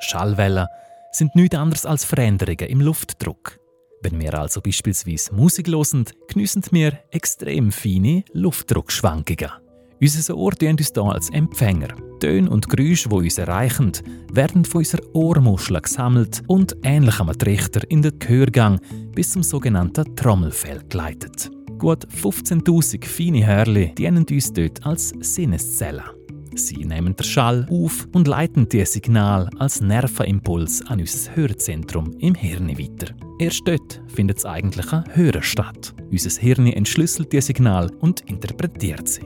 Schallwellen 0.00 0.66
sind 1.12 1.34
nichts 1.34 1.56
anderes 1.56 1.86
als 1.86 2.04
Veränderungen 2.04 2.68
im 2.68 2.80
Luftdruck. 2.80 3.58
Wenn 4.02 4.18
wir 4.18 4.34
also 4.34 4.60
beispielsweise 4.60 5.34
Musik 5.34 5.68
hören, 5.68 6.06
geniessen 6.28 6.62
wir 6.70 6.98
extrem 7.10 7.70
feine 7.70 8.24
Luftdruckschwankungen. 8.32 9.52
Unser 10.00 10.36
Ohr 10.36 10.52
dient 10.52 10.80
uns 10.80 10.90
hier 10.92 11.04
als 11.04 11.30
Empfänger. 11.30 11.88
Töne 12.18 12.50
und 12.50 12.68
Geräusche, 12.68 13.08
die 13.08 13.14
uns 13.14 13.38
erreichen, 13.38 13.92
werden 14.32 14.64
von 14.64 14.80
unserer 14.80 15.02
Ohrmuschel 15.14 15.80
gesammelt 15.80 16.42
und 16.48 16.76
ähnlich 16.82 17.20
am 17.20 17.32
Trichter 17.38 17.88
in 17.88 18.02
den 18.02 18.18
Gehörgang 18.18 18.80
bis 19.12 19.30
zum 19.30 19.44
sogenannten 19.44 20.16
Trommelfell 20.16 20.82
geleitet. 20.88 21.50
Gut 21.78 22.06
15.000 22.06 23.04
feine 23.04 23.46
Hörli 23.46 23.94
dienen 23.94 24.26
uns 24.28 24.52
dort 24.52 24.84
als 24.84 25.12
Sinneszellen. 25.20 26.21
Sie 26.54 26.84
nehmen 26.84 27.16
den 27.16 27.24
Schall 27.24 27.66
auf 27.70 28.06
und 28.12 28.28
leiten 28.28 28.68
dieses 28.68 28.92
Signal 28.92 29.48
als 29.58 29.80
Nervenimpuls 29.80 30.84
an 30.86 31.00
unser 31.00 31.34
Hörzentrum 31.34 32.12
im 32.18 32.34
Hirn 32.34 32.68
weiter. 32.78 33.14
Erst 33.38 33.66
dort 33.66 34.02
findet 34.08 34.38
das 34.38 34.46
eigentliche 34.46 35.04
Hören 35.12 35.42
statt. 35.42 35.94
Unser 36.10 36.40
Hirn 36.40 36.66
entschlüsselt 36.66 37.32
dieses 37.32 37.46
Signal 37.46 37.90
und 38.00 38.20
interpretiert 38.22 39.08
sie. 39.08 39.22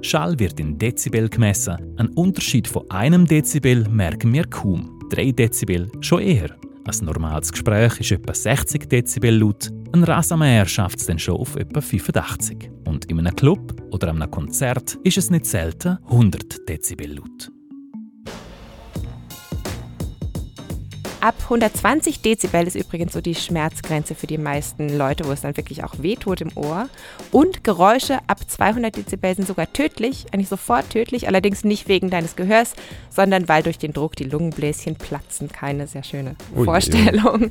Schall 0.00 0.38
wird 0.38 0.60
in 0.60 0.78
Dezibel 0.78 1.28
gemessen. 1.28 1.76
Ein 1.96 2.08
Unterschied 2.10 2.68
von 2.68 2.88
einem 2.90 3.26
Dezibel 3.26 3.88
merken 3.88 4.32
wir 4.32 4.44
kaum. 4.44 5.00
3 5.10 5.32
Dezibel 5.32 5.90
schon 6.00 6.22
eher. 6.22 6.54
Ein 6.88 7.04
normales 7.04 7.52
Gespräch 7.52 8.00
ist 8.00 8.12
etwa 8.12 8.32
60 8.32 8.88
Dezibel 8.88 9.38
laut, 9.38 9.68
ein 9.92 10.04
Rasenmäher 10.04 10.64
schafft 10.64 11.00
es 11.00 11.06
dann 11.06 11.18
schon 11.18 11.36
auf 11.36 11.54
etwa 11.56 11.82
85. 11.82 12.70
Und 12.86 13.04
in 13.10 13.18
einem 13.18 13.36
Club 13.36 13.74
oder 13.90 14.08
einem 14.08 14.30
Konzert 14.30 14.98
ist 15.04 15.18
es 15.18 15.28
nicht 15.28 15.44
selten 15.44 15.98
100 16.08 16.66
Dezibel 16.66 17.16
laut. 17.16 17.50
Ab 21.20 21.34
120 21.44 22.22
Dezibel 22.22 22.64
ist 22.66 22.76
übrigens 22.76 23.12
so 23.12 23.20
die 23.20 23.34
Schmerzgrenze 23.34 24.14
für 24.14 24.28
die 24.28 24.38
meisten 24.38 24.96
Leute, 24.96 25.24
wo 25.26 25.32
es 25.32 25.40
dann 25.40 25.56
wirklich 25.56 25.82
auch 25.82 25.94
wehtut 25.98 26.40
im 26.40 26.56
Ohr. 26.56 26.88
Und 27.32 27.64
Geräusche 27.64 28.18
ab 28.28 28.38
200 28.46 28.96
Dezibel 28.96 29.34
sind 29.34 29.48
sogar 29.48 29.72
tödlich, 29.72 30.26
eigentlich 30.32 30.48
sofort 30.48 30.90
tödlich, 30.90 31.26
allerdings 31.26 31.64
nicht 31.64 31.88
wegen 31.88 32.08
deines 32.08 32.36
Gehörs, 32.36 32.74
sondern 33.10 33.48
weil 33.48 33.64
durch 33.64 33.78
den 33.78 33.92
Druck 33.92 34.14
die 34.14 34.24
Lungenbläschen 34.24 34.94
platzen. 34.94 35.48
Keine 35.48 35.88
sehr 35.88 36.04
schöne 36.04 36.36
Vorstellung. 36.54 37.42
Ui. 37.42 37.50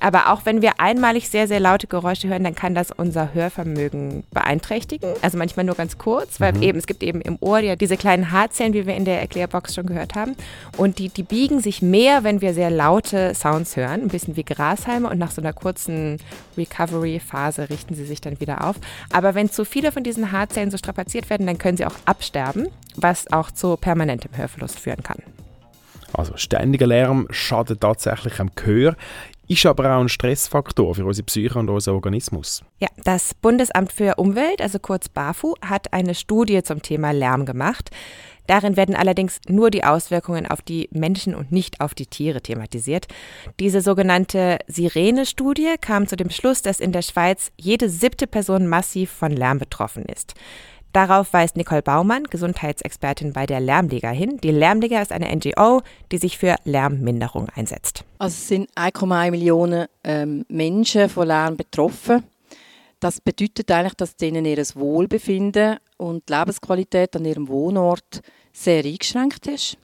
Aber 0.00 0.32
auch 0.32 0.42
wenn 0.44 0.62
wir 0.62 0.78
einmalig 0.78 1.28
sehr, 1.28 1.48
sehr 1.48 1.60
laute 1.60 1.86
Geräusche 1.86 2.28
hören, 2.28 2.44
dann 2.44 2.54
kann 2.54 2.74
das 2.74 2.90
unser 2.90 3.32
Hörvermögen 3.34 4.24
beeinträchtigen. 4.30 5.10
Also 5.22 5.38
manchmal 5.38 5.64
nur 5.64 5.74
ganz 5.74 5.98
kurz, 5.98 6.40
weil 6.40 6.52
mhm. 6.52 6.62
eben, 6.62 6.78
es 6.78 6.86
gibt 6.86 7.02
eben 7.02 7.20
im 7.20 7.38
Ohr 7.40 7.58
ja 7.60 7.76
diese 7.76 7.96
kleinen 7.96 8.30
Haarzellen, 8.30 8.74
wie 8.74 8.86
wir 8.86 8.94
in 8.94 9.04
der 9.04 9.20
Erklärbox 9.20 9.74
schon 9.74 9.86
gehört 9.86 10.14
haben. 10.14 10.36
Und 10.76 10.98
die, 10.98 11.08
die 11.08 11.22
biegen 11.22 11.60
sich 11.60 11.82
mehr, 11.82 12.24
wenn 12.24 12.40
wir 12.40 12.54
sehr 12.54 12.70
laute 12.70 13.34
Sounds 13.34 13.76
hören, 13.76 14.02
ein 14.02 14.08
bisschen 14.08 14.36
wie 14.36 14.44
Grashalme. 14.44 15.08
Und 15.08 15.18
nach 15.18 15.30
so 15.30 15.40
einer 15.40 15.52
kurzen 15.52 16.18
Recovery-Phase 16.56 17.70
richten 17.70 17.94
sie 17.94 18.04
sich 18.04 18.20
dann 18.20 18.40
wieder 18.40 18.64
auf. 18.64 18.76
Aber 19.12 19.34
wenn 19.34 19.50
zu 19.50 19.64
viele 19.64 19.92
von 19.92 20.02
diesen 20.02 20.32
Haarzellen 20.32 20.70
so 20.70 20.76
strapaziert 20.76 21.30
werden, 21.30 21.46
dann 21.46 21.58
können 21.58 21.76
sie 21.76 21.86
auch 21.86 21.96
absterben, 22.04 22.68
was 22.96 23.30
auch 23.32 23.50
zu 23.50 23.76
permanentem 23.76 24.36
Hörverlust 24.36 24.78
führen 24.78 25.02
kann. 25.02 25.18
Also 26.12 26.36
ständiger 26.36 26.86
Lärm 26.86 27.26
schadet 27.30 27.80
tatsächlich 27.80 28.40
am 28.40 28.50
Gehör. 28.54 28.96
Ist 29.48 29.66
aber 29.66 29.96
auch 29.96 30.00
ein 30.00 30.08
Stressfaktor 30.08 30.94
für 30.94 31.04
unsere 31.04 31.24
Psyche 31.24 31.58
und 31.58 31.68
unseren 31.68 31.94
Organismus. 31.94 32.62
Ja, 32.78 32.88
das 33.04 33.34
Bundesamt 33.34 33.92
für 33.92 34.16
Umwelt, 34.16 34.60
also 34.60 34.78
kurz 34.78 35.08
BAFU, 35.08 35.54
hat 35.62 35.92
eine 35.92 36.14
Studie 36.14 36.62
zum 36.62 36.82
Thema 36.82 37.12
Lärm 37.12 37.46
gemacht. 37.46 37.90
Darin 38.46 38.76
werden 38.76 38.94
allerdings 38.94 39.40
nur 39.48 39.70
die 39.70 39.84
Auswirkungen 39.84 40.46
auf 40.46 40.62
die 40.62 40.88
Menschen 40.92 41.34
und 41.34 41.50
nicht 41.50 41.80
auf 41.80 41.94
die 41.94 42.06
Tiere 42.06 42.40
thematisiert. 42.40 43.06
Diese 43.58 43.80
sogenannte 43.80 44.58
Sirene-Studie 44.68 45.74
kam 45.80 46.06
zu 46.06 46.16
dem 46.16 46.30
Schluss, 46.30 46.62
dass 46.62 46.80
in 46.80 46.92
der 46.92 47.02
Schweiz 47.02 47.50
jede 47.56 47.88
siebte 47.88 48.26
Person 48.26 48.66
massiv 48.66 49.10
von 49.10 49.32
Lärm 49.32 49.58
betroffen 49.58 50.04
ist. 50.04 50.34
Darauf 50.92 51.32
weist 51.32 51.56
Nicole 51.56 51.82
Baumann, 51.82 52.24
Gesundheitsexpertin 52.24 53.32
bei 53.32 53.44
der 53.44 53.60
Lärmliga, 53.60 54.10
hin. 54.10 54.38
Die 54.42 54.50
Lärmliga 54.50 55.02
ist 55.02 55.12
eine 55.12 55.34
NGO, 55.34 55.82
die 56.10 56.18
sich 56.18 56.38
für 56.38 56.56
Lärmminderung 56.64 57.48
einsetzt. 57.54 58.04
Also 58.18 58.34
es 58.34 58.48
sind 58.48 58.70
1,1 58.76 59.30
Millionen 59.30 59.86
ähm, 60.04 60.44
Menschen 60.48 61.08
von 61.08 61.26
Lärm 61.26 61.56
betroffen. 61.56 62.24
Das 63.00 63.20
bedeutet 63.20 63.70
eigentlich, 63.70 63.94
dass 63.94 64.16
denen 64.16 64.46
ihr 64.46 64.56
Wohlbefinden 64.74 65.76
und 65.98 66.28
die 66.28 66.32
Lebensqualität 66.32 67.14
an 67.14 67.26
ihrem 67.26 67.48
Wohnort 67.48 68.22
sehr 68.52 68.84
eingeschränkt 68.84 69.46
ist. 69.48 69.76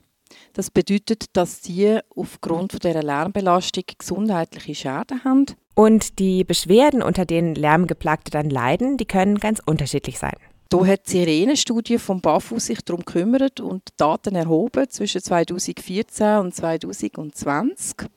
Das 0.53 0.71
bedeutet, 0.71 1.25
dass 1.33 1.63
sie 1.63 1.99
aufgrund 2.15 2.83
dieser 2.83 3.03
Lärmbelastung 3.03 3.83
gesundheitliche 3.97 4.75
Schäden 4.75 5.23
haben. 5.23 5.45
Und 5.75 6.19
die 6.19 6.43
Beschwerden, 6.43 7.01
unter 7.01 7.25
denen 7.25 7.55
Lärmgeplagte 7.55 8.31
dann 8.31 8.49
leiden, 8.49 8.97
die 8.97 9.05
können 9.05 9.39
ganz 9.39 9.61
unterschiedlich 9.65 10.19
sein. 10.19 10.35
Da 10.73 10.83
hat 10.87 11.05
die 11.05 11.11
Sirene-Studie 11.11 11.99
vom 11.99 12.19
BAFU 12.19 12.57
sich 12.57 12.81
darum 12.81 13.05
gekümmert 13.05 13.59
und 13.59 13.89
Daten 13.95 14.33
erhoben 14.33 14.89
zwischen 14.89 15.21
2014 15.21 16.39
und 16.39 16.55
2020 16.55 18.07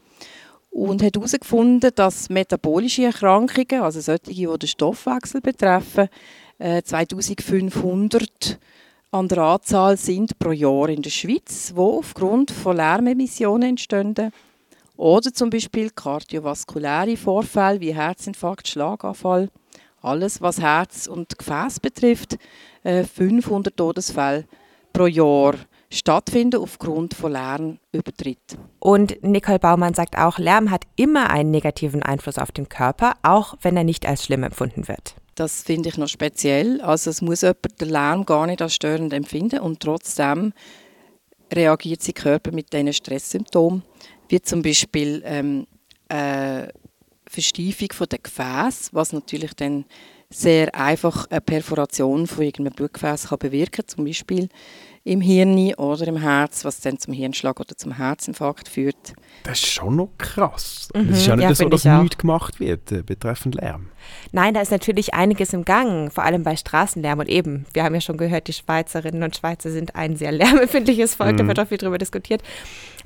und 0.71 1.03
hat 1.03 1.17
herausgefunden, 1.17 1.91
dass 1.95 2.31
metabolische 2.31 3.05
Erkrankungen, 3.05 3.83
also 3.83 4.01
solche, 4.01 4.33
die 4.33 4.47
den 4.47 4.69
Stoffwechsel 4.69 5.43
betreffen, 5.43 6.09
2500 6.59 8.23
äh, 8.23 8.57
an 9.11 9.29
der 9.29 9.39
Anzahl 9.39 9.99
sind 9.99 10.39
pro 10.39 10.53
Jahr 10.53 10.89
in 10.89 11.03
der 11.03 11.11
Schweiz, 11.11 11.73
wo 11.75 11.99
aufgrund 11.99 12.51
von 12.53 12.77
Lärmemissionen 12.77 13.69
entstehen. 13.69 14.15
Oder 14.97 15.31
zum 15.31 15.51
Beispiel 15.51 15.91
kardiovaskuläre 15.91 17.19
Vorfälle 17.19 17.81
wie 17.81 17.95
Herzinfarkt, 17.95 18.67
Schlaganfall 18.67 19.51
alles, 20.07 20.41
was 20.41 20.61
Herz 20.61 21.07
und 21.07 21.39
Gefäß 21.39 21.81
betrifft, 21.81 22.39
500 22.85 23.73
äh, 23.73 23.77
Todesfälle 23.77 24.45
pro 24.93 25.07
Jahr 25.07 25.55
stattfinden 25.91 26.61
aufgrund 26.61 27.15
von 27.15 27.33
Lärmübertritt. 27.33 28.59
Und 28.79 29.23
Nicole 29.23 29.59
Baumann 29.59 29.95
sagt 29.95 30.19
auch, 30.19 30.39
Lärm 30.39 30.71
hat 30.71 30.85
immer 30.97 31.31
einen 31.31 31.51
negativen 31.51 32.03
Einfluss 32.03 32.39
auf 32.39 32.53
den 32.53 32.69
Körper, 32.69 33.15
auch 33.23 33.57
wenn 33.63 33.77
er 33.77 33.85
nicht 33.85 34.07
als 34.07 34.25
schlimm 34.25 34.43
empfunden 34.43 34.89
wird. 34.89 35.15
Das 35.35 35.63
finde 35.63 35.91
ich 35.91 35.99
noch 35.99 36.09
speziell. 36.09 36.81
Also 36.81 37.11
es 37.11 37.21
muss 37.21 37.43
jemand 37.43 37.81
den 37.81 37.91
Lärm 37.91 38.25
gar 38.25 38.47
nicht 38.47 38.63
als 38.63 38.75
störend 38.75 39.13
empfinden 39.13 39.61
und 39.61 39.81
trotzdem 39.81 40.53
reagiert 41.53 42.03
sein 42.03 42.15
Körper 42.15 42.53
mit 42.53 42.73
diesen 42.73 42.93
Stresssymptomen, 42.93 43.83
wie 44.29 44.41
zum 44.41 44.63
Beispiel 44.63 45.23
ähm, 45.25 45.67
äh, 46.09 46.69
Versteifung 47.43 48.09
der 48.09 48.19
Gefäße, 48.19 48.91
was 48.93 49.13
natürlich 49.13 49.55
dann 49.55 49.85
sehr 50.31 50.75
einfach 50.75 51.27
eine 51.31 51.41
Perforation 51.41 52.27
von 52.27 52.45
irgendeinem 52.45 52.75
Blutgefäß 52.75 53.29
kann 53.29 53.39
bewirken 53.39 53.87
zum 53.87 54.05
Beispiel 54.05 54.49
im 55.05 55.21
Hirn 55.21 55.73
oder 55.75 56.09
im 56.09 56.17
Herz, 56.17 56.65
was 56.65 56.81
dann 56.81 56.99
zum 56.99 57.15
Hirnschlag 57.15 57.61
oder 57.61 57.77
zum 57.77 57.93
Herzinfarkt 57.93 58.69
führt. 58.69 59.15
Das 59.45 59.61
ist 59.61 59.69
schon 59.69 59.95
noch 59.95 60.09
krass. 60.19 60.89
Mhm, 60.95 61.11
es 61.11 61.19
ist 61.19 61.27
ja 61.29 61.37
nicht 61.37 61.45
ja, 61.45 61.55
so, 61.55 61.69
dass 61.69 61.85
nichts 61.85 62.19
gemacht 62.19 62.59
wird 62.59 62.91
äh, 62.91 63.03
betreffend 63.03 63.55
Lärm. 63.55 63.91
Nein, 64.33 64.55
da 64.55 64.61
ist 64.61 64.73
natürlich 64.73 65.15
einiges 65.15 65.53
im 65.53 65.65
Gang, 65.65 66.13
vor 66.13 66.25
allem 66.25 66.43
bei 66.43 66.57
Straßenlärm. 66.57 67.21
Und 67.21 67.29
eben, 67.29 67.67
wir 67.73 67.85
haben 67.85 67.95
ja 67.95 68.01
schon 68.01 68.17
gehört, 68.17 68.49
die 68.49 68.53
Schweizerinnen 68.53 69.23
und 69.23 69.37
Schweizer 69.37 69.71
sind 69.71 69.95
ein 69.95 70.17
sehr 70.17 70.33
lärmempfindliches 70.33 71.15
Volk, 71.15 71.35
mhm. 71.35 71.37
da 71.39 71.47
wird 71.47 71.61
auch 71.61 71.69
viel 71.69 71.79
drüber 71.79 71.99
diskutiert. 71.99 72.43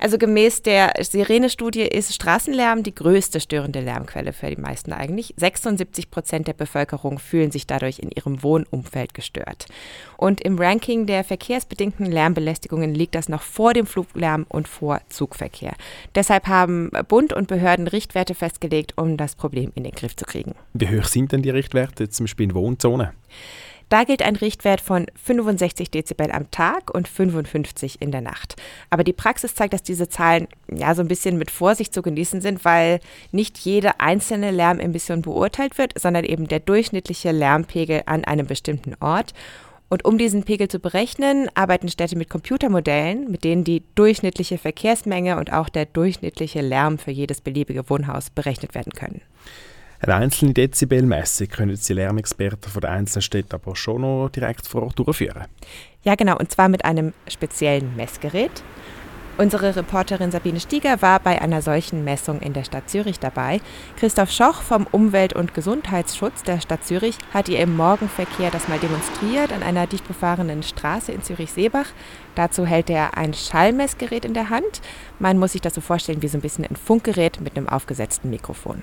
Also 0.01 0.17
gemäß 0.17 0.63
der 0.63 0.93
Sirene-Studie 0.99 1.83
ist 1.83 2.11
Straßenlärm 2.15 2.81
die 2.81 2.95
größte 2.95 3.39
störende 3.39 3.81
Lärmquelle 3.81 4.33
für 4.33 4.49
die 4.49 4.59
meisten 4.59 4.93
eigentlich. 4.93 5.35
76 5.37 6.09
Prozent 6.09 6.47
der 6.47 6.53
Bevölkerung 6.53 7.19
fühlen 7.19 7.51
sich 7.51 7.67
dadurch 7.67 7.99
in 7.99 8.09
ihrem 8.09 8.41
Wohnumfeld 8.41 9.13
gestört. 9.13 9.67
Und 10.17 10.41
im 10.41 10.57
Ranking 10.57 11.05
der 11.05 11.23
verkehrsbedingten 11.23 12.07
Lärmbelästigungen 12.07 12.95
liegt 12.95 13.13
das 13.13 13.29
noch 13.29 13.43
vor 13.43 13.75
dem 13.75 13.85
Fluglärm 13.85 14.47
und 14.49 14.67
vor 14.67 15.01
Zugverkehr. 15.09 15.75
Deshalb 16.15 16.47
haben 16.47 16.89
Bund 17.07 17.31
und 17.31 17.47
Behörden 17.47 17.87
Richtwerte 17.87 18.33
festgelegt, 18.33 18.93
um 18.97 19.17
das 19.17 19.35
Problem 19.35 19.71
in 19.75 19.83
den 19.83 19.93
Griff 19.93 20.15
zu 20.15 20.25
kriegen. 20.25 20.55
Wie 20.73 20.89
hoch 20.89 21.05
sind 21.05 21.31
denn 21.31 21.43
die 21.43 21.51
Richtwerte 21.51 22.09
zum 22.09 22.23
Beispiel 22.23 22.45
in 22.45 22.55
Wohnzonen? 22.55 23.09
Da 23.91 24.05
gilt 24.05 24.21
ein 24.21 24.37
Richtwert 24.37 24.79
von 24.79 25.07
65 25.21 25.91
Dezibel 25.91 26.31
am 26.31 26.49
Tag 26.49 26.95
und 26.95 27.09
55 27.09 28.01
in 28.01 28.13
der 28.13 28.21
Nacht. 28.21 28.55
Aber 28.89 29.03
die 29.03 29.11
Praxis 29.11 29.53
zeigt, 29.53 29.73
dass 29.73 29.83
diese 29.83 30.07
Zahlen 30.07 30.47
ja 30.73 30.95
so 30.95 31.01
ein 31.01 31.09
bisschen 31.09 31.37
mit 31.37 31.51
Vorsicht 31.51 31.93
zu 31.93 32.01
genießen 32.01 32.39
sind, 32.39 32.63
weil 32.63 33.01
nicht 33.33 33.57
jede 33.57 33.99
einzelne 33.99 34.51
Lärmemission 34.51 35.21
beurteilt 35.21 35.77
wird, 35.77 35.99
sondern 35.99 36.23
eben 36.23 36.47
der 36.47 36.61
durchschnittliche 36.61 37.33
Lärmpegel 37.33 38.03
an 38.05 38.23
einem 38.23 38.47
bestimmten 38.47 38.95
Ort. 39.01 39.33
Und 39.89 40.05
um 40.05 40.17
diesen 40.17 40.43
Pegel 40.45 40.69
zu 40.69 40.79
berechnen, 40.79 41.49
arbeiten 41.53 41.89
Städte 41.89 42.15
mit 42.15 42.29
Computermodellen, 42.29 43.29
mit 43.29 43.43
denen 43.43 43.65
die 43.65 43.83
durchschnittliche 43.95 44.57
Verkehrsmenge 44.57 45.37
und 45.37 45.51
auch 45.51 45.67
der 45.67 45.85
durchschnittliche 45.85 46.61
Lärm 46.61 46.97
für 46.97 47.11
jedes 47.11 47.41
beliebige 47.41 47.89
Wohnhaus 47.89 48.29
berechnet 48.29 48.73
werden 48.73 48.93
können. 48.93 49.19
Eine 50.03 50.15
einzelne 50.15 50.53
Dezibelmessung 50.53 51.47
können 51.47 51.79
die 51.79 51.93
Lärmexperten 51.93 52.71
von 52.71 52.81
den 52.81 52.89
einzelnen 52.89 53.21
Städten 53.21 53.53
aber 53.53 53.75
schon 53.75 54.01
noch 54.01 54.29
direkt 54.29 54.65
vor 54.65 54.81
Ort 54.81 54.97
durchführen. 54.97 55.45
Ja, 56.03 56.15
genau, 56.15 56.37
und 56.37 56.51
zwar 56.51 56.69
mit 56.69 56.85
einem 56.85 57.13
speziellen 57.27 57.95
Messgerät. 57.95 58.63
Unsere 59.37 59.75
Reporterin 59.75 60.31
Sabine 60.31 60.59
Stieger 60.59 61.03
war 61.03 61.19
bei 61.19 61.39
einer 61.39 61.61
solchen 61.61 62.03
Messung 62.03 62.41
in 62.41 62.53
der 62.53 62.63
Stadt 62.63 62.89
Zürich 62.89 63.19
dabei. 63.19 63.61
Christoph 63.97 64.31
Schoch 64.31 64.63
vom 64.63 64.87
Umwelt- 64.91 65.33
und 65.33 65.53
Gesundheitsschutz 65.53 66.41
der 66.41 66.59
Stadt 66.61 66.83
Zürich 66.83 67.17
hat 67.31 67.47
ihr 67.47 67.59
im 67.59 67.77
Morgenverkehr 67.77 68.49
das 68.49 68.67
mal 68.67 68.79
demonstriert 68.79 69.53
an 69.53 69.61
einer 69.61 69.85
dicht 69.85 70.07
befahrenen 70.07 70.63
Straße 70.63 71.11
in 71.11 71.21
Zürich-Seebach. 71.21 71.87
Dazu 72.33 72.65
hält 72.65 72.89
er 72.89 73.17
ein 73.17 73.35
Schallmessgerät 73.35 74.25
in 74.25 74.33
der 74.33 74.49
Hand. 74.49 74.81
Man 75.19 75.37
muss 75.37 75.51
sich 75.51 75.61
das 75.61 75.75
so 75.75 75.81
vorstellen 75.81 76.23
wie 76.23 76.27
so 76.27 76.39
ein 76.39 76.41
bisschen 76.41 76.65
ein 76.65 76.75
Funkgerät 76.75 77.39
mit 77.39 77.55
einem 77.55 77.69
aufgesetzten 77.69 78.31
Mikrofon. 78.31 78.81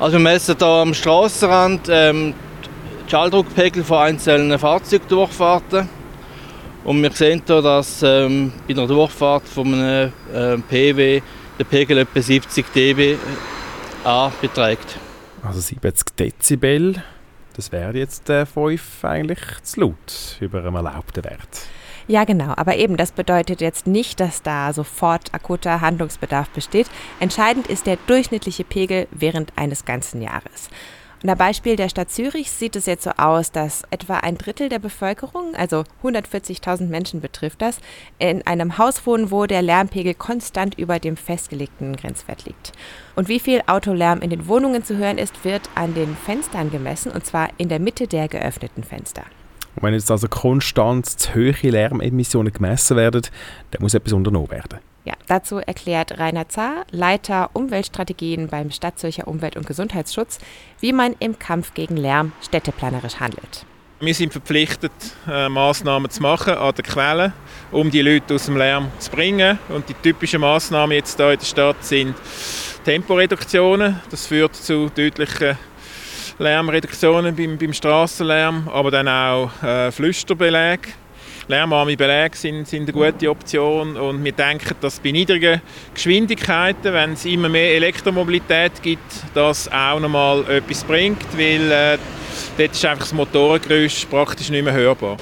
Also 0.00 0.14
wir 0.14 0.20
messen 0.20 0.56
hier 0.58 0.66
am 0.66 0.92
Strassenrand 0.92 1.88
ähm, 1.88 2.34
die 3.06 3.10
Schalldruckpegel 3.10 3.84
von 3.84 3.98
einzelnen 3.98 4.58
Fahrzeugdurchfahrten. 4.58 5.88
Und 6.82 7.02
wir 7.02 7.12
sehen 7.12 7.42
hier, 7.46 7.62
dass 7.62 8.02
ähm, 8.02 8.52
bei 8.66 8.74
einer 8.74 8.88
Durchfahrt 8.88 9.46
von 9.46 9.72
einem 9.72 10.12
äh, 10.34 10.58
PW 10.58 11.22
der 11.58 11.64
Pegel 11.64 11.98
etwa 11.98 12.20
70 12.20 12.66
dB 12.72 13.16
A 14.02 14.32
beträgt. 14.40 14.98
Also 15.42 15.60
70 15.60 16.16
Dezibel, 16.16 17.02
das 17.54 17.70
wäre 17.70 17.96
jetzt 17.96 18.28
äh, 18.28 18.44
5 18.46 19.04
eigentlich 19.04 19.40
zu 19.62 19.80
laut 19.80 20.38
über 20.40 20.58
einem 20.58 20.74
erlaubten 20.74 21.22
Wert. 21.22 21.68
Ja, 22.06 22.24
genau. 22.24 22.52
Aber 22.56 22.76
eben, 22.76 22.96
das 22.96 23.12
bedeutet 23.12 23.60
jetzt 23.60 23.86
nicht, 23.86 24.20
dass 24.20 24.42
da 24.42 24.72
sofort 24.72 25.32
akuter 25.32 25.80
Handlungsbedarf 25.80 26.50
besteht. 26.50 26.86
Entscheidend 27.20 27.66
ist 27.66 27.86
der 27.86 27.96
durchschnittliche 28.06 28.64
Pegel 28.64 29.08
während 29.10 29.52
eines 29.56 29.84
ganzen 29.84 30.20
Jahres. 30.20 30.68
Und 31.22 31.30
am 31.30 31.38
Beispiel 31.38 31.76
der 31.76 31.88
Stadt 31.88 32.10
Zürich 32.10 32.50
sieht 32.50 32.76
es 32.76 32.84
jetzt 32.84 33.04
so 33.04 33.10
aus, 33.16 33.50
dass 33.50 33.84
etwa 33.90 34.18
ein 34.18 34.36
Drittel 34.36 34.68
der 34.68 34.78
Bevölkerung, 34.78 35.54
also 35.54 35.84
140.000 36.02 36.88
Menschen 36.88 37.22
betrifft 37.22 37.62
das, 37.62 37.78
in 38.18 38.46
einem 38.46 38.76
Haus 38.76 39.06
wohnen, 39.06 39.30
wo 39.30 39.46
der 39.46 39.62
Lärmpegel 39.62 40.12
konstant 40.12 40.78
über 40.78 40.98
dem 40.98 41.16
festgelegten 41.16 41.96
Grenzwert 41.96 42.44
liegt. 42.44 42.72
Und 43.16 43.28
wie 43.28 43.40
viel 43.40 43.62
Autolärm 43.66 44.20
in 44.20 44.28
den 44.28 44.48
Wohnungen 44.48 44.84
zu 44.84 44.98
hören 44.98 45.16
ist, 45.16 45.46
wird 45.46 45.70
an 45.74 45.94
den 45.94 46.14
Fenstern 46.14 46.70
gemessen, 46.70 47.10
und 47.10 47.24
zwar 47.24 47.48
in 47.56 47.70
der 47.70 47.80
Mitte 47.80 48.06
der 48.06 48.28
geöffneten 48.28 48.84
Fenster. 48.84 49.24
Und 49.76 49.82
wenn 49.82 49.94
jetzt 49.94 50.10
also 50.10 50.28
konstant 50.28 51.06
zu 51.06 51.34
hohe 51.34 51.70
Lärmemissionen 51.70 52.52
gemessen 52.52 52.96
werden, 52.96 53.22
dann 53.70 53.82
muss 53.82 53.94
etwas 53.94 54.12
unternommen 54.12 54.50
werden. 54.50 54.78
Ja, 55.04 55.14
dazu 55.26 55.58
erklärt 55.58 56.18
Rainer 56.18 56.48
Zahr, 56.48 56.86
Leiter 56.90 57.50
Umweltstrategien 57.52 58.48
beim 58.48 58.70
Stadtzürcher 58.70 59.28
Umwelt- 59.28 59.56
und 59.56 59.66
Gesundheitsschutz, 59.66 60.38
wie 60.80 60.94
man 60.94 61.14
im 61.18 61.38
Kampf 61.38 61.74
gegen 61.74 61.96
Lärm 61.96 62.32
städteplanerisch 62.40 63.20
handelt. 63.20 63.66
Wir 64.00 64.14
sind 64.14 64.32
verpflichtet, 64.32 64.92
äh, 65.30 65.48
Massnahmen 65.48 66.10
zu 66.10 66.22
machen 66.22 66.54
an 66.54 66.74
den 66.74 66.84
Quellen, 66.84 67.32
um 67.70 67.90
die 67.90 68.02
Leute 68.02 68.34
aus 68.34 68.46
dem 68.46 68.56
Lärm 68.56 68.90
zu 68.98 69.10
bringen. 69.10 69.58
Und 69.68 69.88
die 69.88 69.94
typischen 69.94 70.40
Massnahmen 70.40 70.92
jetzt 70.92 71.16
hier 71.16 71.30
in 71.30 71.38
der 71.38 71.46
Stadt 71.46 71.84
sind 71.84 72.14
Temporeduktionen. 72.84 74.00
Das 74.10 74.26
führt 74.26 74.56
zu 74.56 74.90
deutlichen 74.94 75.56
Lärmreduktionen 76.38 77.36
beim, 77.36 77.58
beim 77.58 77.72
Strassenlärm, 77.72 78.68
aber 78.72 78.90
dann 78.90 79.08
auch 79.08 79.50
äh, 79.62 79.92
Flüsterbeläge. 79.92 80.88
Lärmarme 81.46 81.96
Belege 81.96 82.36
sind, 82.36 82.66
sind 82.66 82.84
eine 82.84 82.92
gute 82.92 83.30
Option 83.30 83.96
und 83.98 84.24
wir 84.24 84.32
denken, 84.32 84.74
dass 84.80 84.98
bei 84.98 85.10
niedrigen 85.10 85.60
Geschwindigkeiten, 85.92 86.92
wenn 86.92 87.12
es 87.12 87.24
immer 87.26 87.50
mehr 87.50 87.74
Elektromobilität 87.74 88.82
gibt, 88.82 89.12
das 89.34 89.70
auch 89.70 90.00
nochmal 90.00 90.42
etwas 90.50 90.82
bringt, 90.84 91.22
weil 91.36 91.70
äh, 91.70 91.98
dort 92.56 92.72
ist 92.72 92.84
einfach 92.84 93.04
das 93.04 93.12
Motorengeräusch 93.12 94.06
praktisch 94.06 94.48
nicht 94.48 94.64
mehr 94.64 94.72
hörbar. 94.72 95.18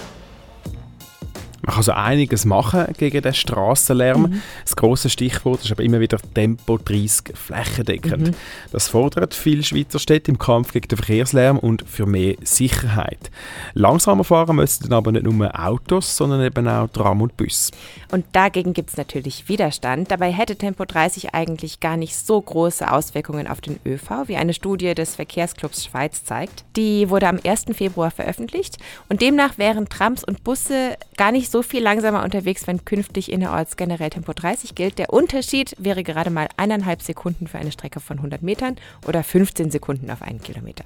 Man 1.62 1.75
kann 1.75 1.83
so 1.85 1.92
einiges 1.92 2.45
machen 2.45 2.87
gegen 2.99 3.23
den 3.23 3.35
Strassenlärm. 3.35 4.23
Mhm. 4.23 4.42
Das 4.64 4.75
große 4.75 5.09
Stichwort 5.09 5.64
ist 5.64 5.71
aber 5.71 5.85
immer 5.85 6.00
wieder 6.00 6.19
Tempo 6.35 6.76
30 6.78 7.37
flächendeckend. 7.37 8.28
Mhm. 8.28 8.35
Das 8.73 8.88
fordert 8.88 9.33
viele 9.33 9.62
Schweizer 9.62 10.00
Städte 10.00 10.33
im 10.33 10.38
Kampf 10.38 10.73
gegen 10.73 10.88
den 10.88 10.99
Verkehrslärm 10.99 11.59
und 11.59 11.85
für 11.88 12.07
mehr 12.07 12.35
Sicherheit. 12.42 13.31
Langsamer 13.75 14.25
fahren 14.25 14.57
müssen 14.57 14.88
dann 14.88 14.95
aber 14.95 15.12
nicht 15.12 15.25
nur 15.25 15.59
Autos, 15.59 16.16
sondern 16.16 16.42
eben 16.42 16.66
auch 16.66 16.88
Tram 16.88 17.23
und 17.23 17.37
Bus. 17.37 17.71
Und 18.11 18.25
dagegen 18.33 18.73
gibt 18.73 18.90
es 18.90 18.97
natürlich 18.97 19.49
Widerstand. 19.49 20.11
Dabei 20.11 20.33
hätte 20.33 20.57
Tempo 20.57 20.85
30 20.85 21.33
eigentlich 21.33 21.78
gar 21.78 21.97
nicht 21.97 22.16
so 22.16 22.40
große 22.40 22.90
Auswirkungen 22.90 23.47
auf 23.47 23.61
den 23.61 23.78
ÖV, 23.87 24.26
wie 24.26 24.37
eine 24.37 24.52
Studie 24.52 24.95
des 24.95 25.14
Verkehrsclubs 25.14 25.85
Schweiz 25.85 26.25
zeigt. 26.25 26.64
Die 26.76 27.09
wurde 27.09 27.28
am 27.28 27.38
1. 27.45 27.66
Februar 27.73 28.11
veröffentlicht 28.11 28.78
und 29.09 29.23
demnach 29.23 29.59
wären 29.59 29.88
Trams 29.88 30.25
und 30.25 30.42
Busse 30.42 30.97
gar 31.16 31.31
nicht 31.31 31.51
so 31.52 31.62
viel 31.62 31.82
langsamer 31.82 32.25
unterwegs, 32.25 32.66
wenn 32.66 32.85
künftig 32.85 33.30
innerorts 33.30 33.76
generell 33.76 34.11
Tempo 34.11 34.32
30 34.32 34.75
gilt. 34.75 34.99
Der 34.99 35.12
Unterschied 35.12 35.76
wäre 35.78 36.02
gerade 36.02 36.30
mal 36.30 36.49
eineinhalb 36.56 37.02
Sekunden 37.02 37.47
für 37.47 37.59
eine 37.59 37.71
Strecke 37.71 38.00
von 38.00 38.16
100 38.16 38.42
Metern 38.42 38.76
oder 39.06 39.23
15 39.23 39.71
Sekunden 39.71 40.11
auf 40.11 40.23
einen 40.23 40.40
Kilometer. 40.40 40.85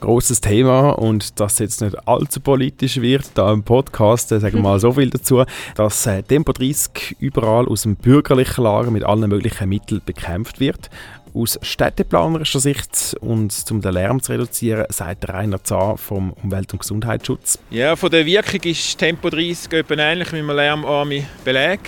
Großes 0.00 0.40
Thema 0.40 0.90
und 0.90 1.40
das 1.40 1.58
jetzt 1.58 1.80
nicht 1.80 1.96
allzu 2.06 2.40
politisch 2.40 3.00
wird, 3.00 3.30
da 3.34 3.52
im 3.52 3.62
Podcast 3.62 4.30
äh, 4.32 4.40
sagen 4.40 4.56
wir 4.56 4.62
mal 4.62 4.80
so 4.80 4.92
viel 4.92 5.08
dazu, 5.08 5.44
dass 5.74 6.06
äh, 6.06 6.22
Tempo 6.22 6.52
30 6.52 7.16
überall 7.18 7.66
aus 7.66 7.82
dem 7.82 7.96
bürgerlichen 7.96 8.64
Lager 8.64 8.90
mit 8.90 9.04
allen 9.04 9.28
möglichen 9.28 9.68
Mitteln 9.68 10.02
bekämpft 10.04 10.60
wird 10.60 10.90
aus 11.36 11.58
städteplanerischer 11.62 12.60
Sicht 12.60 13.16
und 13.20 13.52
um 13.70 13.80
den 13.80 13.92
Lärm 13.92 14.22
zu 14.22 14.32
reduzieren, 14.32 14.86
sagt 14.88 15.28
Rainer 15.28 15.62
Zahn 15.62 15.98
vom 15.98 16.32
Umwelt- 16.32 16.72
und 16.72 16.80
Gesundheitsschutz. 16.80 17.58
Ja, 17.70 17.94
von 17.94 18.10
der 18.10 18.24
Wirkung 18.24 18.60
ist 18.62 18.96
Tempo 18.96 19.28
30 19.28 19.68
ähnlich 19.90 20.32
wie 20.32 20.42
man 20.42 20.56
lärmarme 20.56 21.24
Beleg 21.44 21.80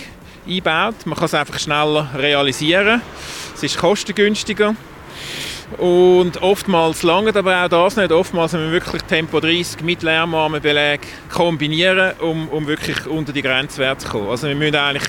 einbaut. 0.47 1.05
Man 1.05 1.15
kann 1.15 1.25
es 1.25 1.33
einfach 1.33 1.59
schneller 1.59 2.09
realisieren. 2.15 3.01
Es 3.55 3.63
ist 3.63 3.77
kostengünstiger. 3.77 4.75
Und 5.77 6.41
oftmals 6.41 7.03
lange 7.03 7.35
aber 7.35 7.63
auch 7.63 7.69
das 7.69 7.95
nicht. 7.95 8.11
Oftmals 8.11 8.53
müssen 8.53 8.65
wir 8.65 8.71
wirklich 8.71 9.03
Tempo 9.03 9.39
30 9.39 9.81
mit 9.81 10.01
lärmarmen 10.01 10.61
Beleg 10.61 11.01
kombinieren, 11.31 12.13
um, 12.19 12.49
um 12.49 12.67
wirklich 12.67 13.05
unter 13.05 13.33
die 13.33 13.43
Grenzwerte 13.43 14.05
zu 14.05 14.09
kommen. 14.09 14.29
Also 14.29 14.47
wir 14.47 14.55
müssen 14.55 14.75
eigentlich 14.75 15.07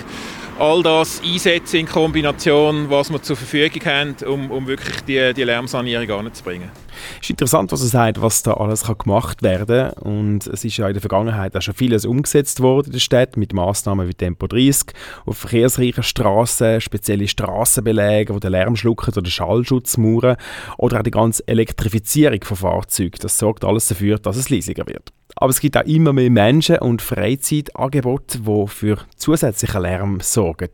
all 0.61 0.83
das 0.83 1.23
einsetzen 1.25 1.81
in 1.81 1.87
Kombination, 1.87 2.91
was 2.91 3.11
wir 3.11 3.23
zur 3.23 3.37
Verfügung 3.37 3.83
haben, 3.87 4.15
um, 4.27 4.51
um 4.51 4.67
wirklich 4.67 5.01
die, 5.01 5.33
die 5.33 5.43
Lärmsanierung 5.43 6.27
anzubringen. 6.27 6.71
Es 7.17 7.27
ist 7.27 7.31
interessant, 7.31 7.73
was 7.73 7.83
er 7.83 7.89
sagt, 7.89 8.23
was 8.23 8.43
da 8.43 8.55
alles 8.55 8.85
kann 8.85 8.99
gemacht 8.99 9.43
werden 9.43 9.91
kann. 9.95 10.03
Und 10.03 10.47
es 10.47 10.65
ist 10.65 10.77
ja 10.77 10.87
in 10.87 10.95
der 10.95 11.01
Vergangenheit 11.01 11.57
auch 11.57 11.63
schon 11.63 11.75
vieles 11.75 12.05
umgesetzt 12.05 12.61
worden 12.61 12.87
in 12.87 12.93
der 12.93 13.01
Stadt 13.01 13.37
mit 13.37 13.53
Massnahmen 13.53 14.09
wie 14.09 14.15
Tempo 14.15 14.47
30, 14.47 14.93
auf 15.27 15.39
verkehrsreichen 15.39 16.03
Straßen, 16.03 16.81
spezielle 16.81 17.29
Straßenbeläge, 17.29 18.33
die 18.33 18.41
den 18.41 18.53
Lärm 18.53 18.77
schlucken 18.77 19.15
oder 19.17 19.31
Schallschutzmauern 19.31 20.37
oder 20.79 20.99
auch 20.99 21.03
die 21.03 21.11
ganze 21.11 21.47
Elektrifizierung 21.47 22.43
von 22.43 22.57
Fahrzeugen. 22.57 23.19
Das 23.21 23.39
sorgt 23.39 23.65
alles 23.65 23.89
dafür, 23.89 24.19
dass 24.19 24.37
es 24.37 24.51
leisiger 24.51 24.87
wird. 24.87 25.13
Aber 25.37 25.51
es 25.51 25.61
gibt 25.61 25.77
auch 25.77 25.85
immer 25.85 26.13
mehr 26.13 26.31
Menschen 26.31 26.79
und 26.79 27.03
Freizeitangebote, 27.03 28.41
die 28.41 28.67
für 28.67 28.99
zusätzlichen 29.17 29.83
Lärm 29.83 30.21
sorgen. 30.21 30.69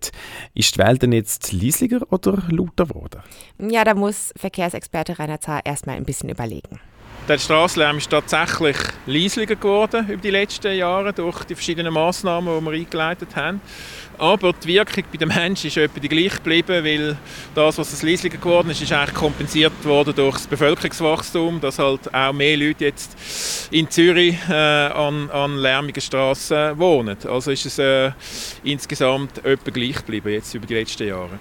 Ist 0.55 0.75
die 0.75 0.79
Welt 0.79 1.03
denn 1.03 1.13
jetzt 1.13 1.53
leisiger 1.53 2.01
oder 2.11 2.43
lauter 2.49 2.87
geworden? 2.87 3.21
Ja, 3.59 3.85
da 3.85 3.95
muss 3.95 4.33
Verkehrsexperte 4.37 5.19
Rainer 5.19 5.41
Zahr 5.41 5.61
erstmal 5.65 5.97
ein 5.97 6.05
bisschen 6.05 6.16
überlegen. 6.25 6.81
Der 7.29 7.39
Strassenlärm 7.39 7.99
ist 7.99 8.09
tatsächlich 8.09 8.77
leislicher 9.07 9.57
geworden 9.57 10.09
über 10.09 10.23
die 10.23 10.31
letzten 10.31 10.77
Jahre 10.77 11.13
durch 11.13 11.43
die 11.43 11.57
verschiedenen 11.57 11.93
Massnahmen, 11.93 12.61
die 12.61 12.65
wir 12.65 12.73
eingeleitet 12.73 13.35
haben. 13.35 13.61
Aber 14.17 14.53
die 14.53 14.69
Wirkung 14.69 15.03
bei 15.11 15.19
den 15.19 15.29
Menschen 15.29 15.67
ist 15.67 15.77
etwa 15.77 15.99
die 15.99 16.09
gleich 16.09 16.37
geblieben, 16.37 16.85
weil 16.85 17.17
das, 17.53 17.79
was 17.79 17.93
es 17.93 18.23
geworden 18.23 18.71
ist, 18.71 18.81
ist 18.81 18.93
eigentlich 18.93 19.15
kompensiert 19.15 19.85
worden 19.85 20.15
durch 20.15 20.37
das 20.37 20.47
Bevölkerungswachstum, 20.47 21.61
dass 21.61 21.81
halt 21.81 22.15
auch 22.15 22.33
mehr 22.33 22.57
Leute 22.57 22.85
jetzt 22.85 23.17
in 23.73 23.91
Zürich 23.91 24.37
äh, 24.49 24.53
an, 24.53 25.29
an 25.31 25.57
lärmigen 25.57 26.01
Straßen 26.01 26.79
wohnen. 26.79 27.17
Also 27.29 27.51
ist 27.51 27.67
es 27.67 27.81
äh, 27.81 28.13
insgesamt 28.63 29.45
etwa 29.45 29.71
gleich 29.73 29.97
geblieben 29.97 30.33
jetzt 30.33 30.55
über 30.55 30.67
die 30.67 30.75
letzten 30.75 31.09
Jahre. 31.09 31.39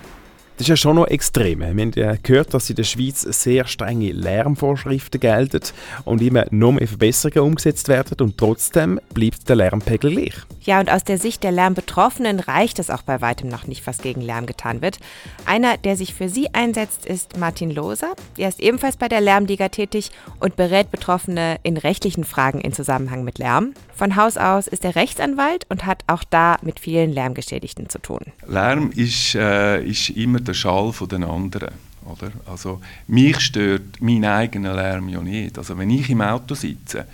Das 0.57 0.61
ist 0.61 0.69
ja 0.69 0.77
schon 0.77 0.95
noch 0.95 1.07
extrem. 1.07 1.59
Wir 1.59 1.67
haben 1.67 1.91
ja 1.95 2.15
gehört, 2.23 2.53
dass 2.53 2.69
in 2.69 2.77
der 2.77 2.85
Schweiz 2.85 3.23
sehr 3.23 3.67
strenge 3.67 4.13
Lärmvorschriften 4.13 5.19
gelten 5.19 5.59
und 6.05 6.21
immer 6.21 6.45
noch 6.49 6.71
mehr 6.71 6.87
Verbesserungen 6.87 7.49
umgesetzt 7.49 7.89
werden 7.89 8.15
und 8.21 8.37
trotzdem 8.37 9.01
bleibt 9.13 9.49
der 9.49 9.57
Lärmpegel 9.57 10.11
gleich. 10.11 10.35
Ja, 10.61 10.79
und 10.79 10.89
aus 10.89 11.03
der 11.03 11.17
Sicht 11.17 11.43
der 11.43 11.51
Lärmbetroffenen 11.51 12.39
reicht 12.39 12.79
es 12.79 12.89
auch 12.89 13.01
bei 13.01 13.19
weitem 13.19 13.49
noch 13.49 13.67
nicht, 13.67 13.85
was 13.85 13.97
gegen 13.97 14.21
Lärm 14.21 14.45
getan 14.45 14.81
wird. 14.81 14.99
Einer, 15.45 15.77
der 15.77 15.97
sich 15.97 16.13
für 16.13 16.29
sie 16.29 16.47
einsetzt, 16.53 17.05
ist 17.05 17.37
Martin 17.37 17.69
Loser. 17.69 18.15
Er 18.37 18.47
ist 18.47 18.61
ebenfalls 18.61 18.95
bei 18.95 19.09
der 19.09 19.19
Lärmliga 19.19 19.67
tätig 19.67 20.09
und 20.39 20.55
berät 20.55 20.89
Betroffene 20.89 21.57
in 21.63 21.75
rechtlichen 21.75 22.23
Fragen 22.23 22.61
in 22.61 22.71
Zusammenhang 22.71 23.25
mit 23.25 23.39
Lärm. 23.39 23.73
Von 23.93 24.15
Haus 24.15 24.37
aus 24.37 24.67
ist 24.67 24.83
er 24.83 24.95
Rechtsanwalt 24.95 25.65
und 25.69 25.85
hat 25.85 26.03
auch 26.07 26.23
da 26.29 26.57
mit 26.61 26.79
vielen 26.79 27.11
Lärmgeschädigten 27.11 27.87
zu 27.89 27.99
tun. 27.99 28.19
Lärm 28.47 28.91
ist, 28.95 29.35
äh, 29.35 29.83
ist 29.83 30.09
immer 30.09 30.44
der 30.47 30.53
Schall 30.53 30.93
von 30.93 31.09
den 31.09 31.23
anderen. 31.23 31.73
Oder? 32.05 32.31
Also, 32.45 32.81
mich 33.07 33.39
stört 33.39 34.01
mein 34.01 34.25
eigener 34.25 34.75
Lärm 34.75 35.09
ja 35.09 35.21
nicht. 35.21 35.57
Also, 35.57 35.77
wenn 35.77 35.89
ich 35.89 36.09
im 36.09 36.21
Auto 36.21 36.55
sitze, 36.55 37.05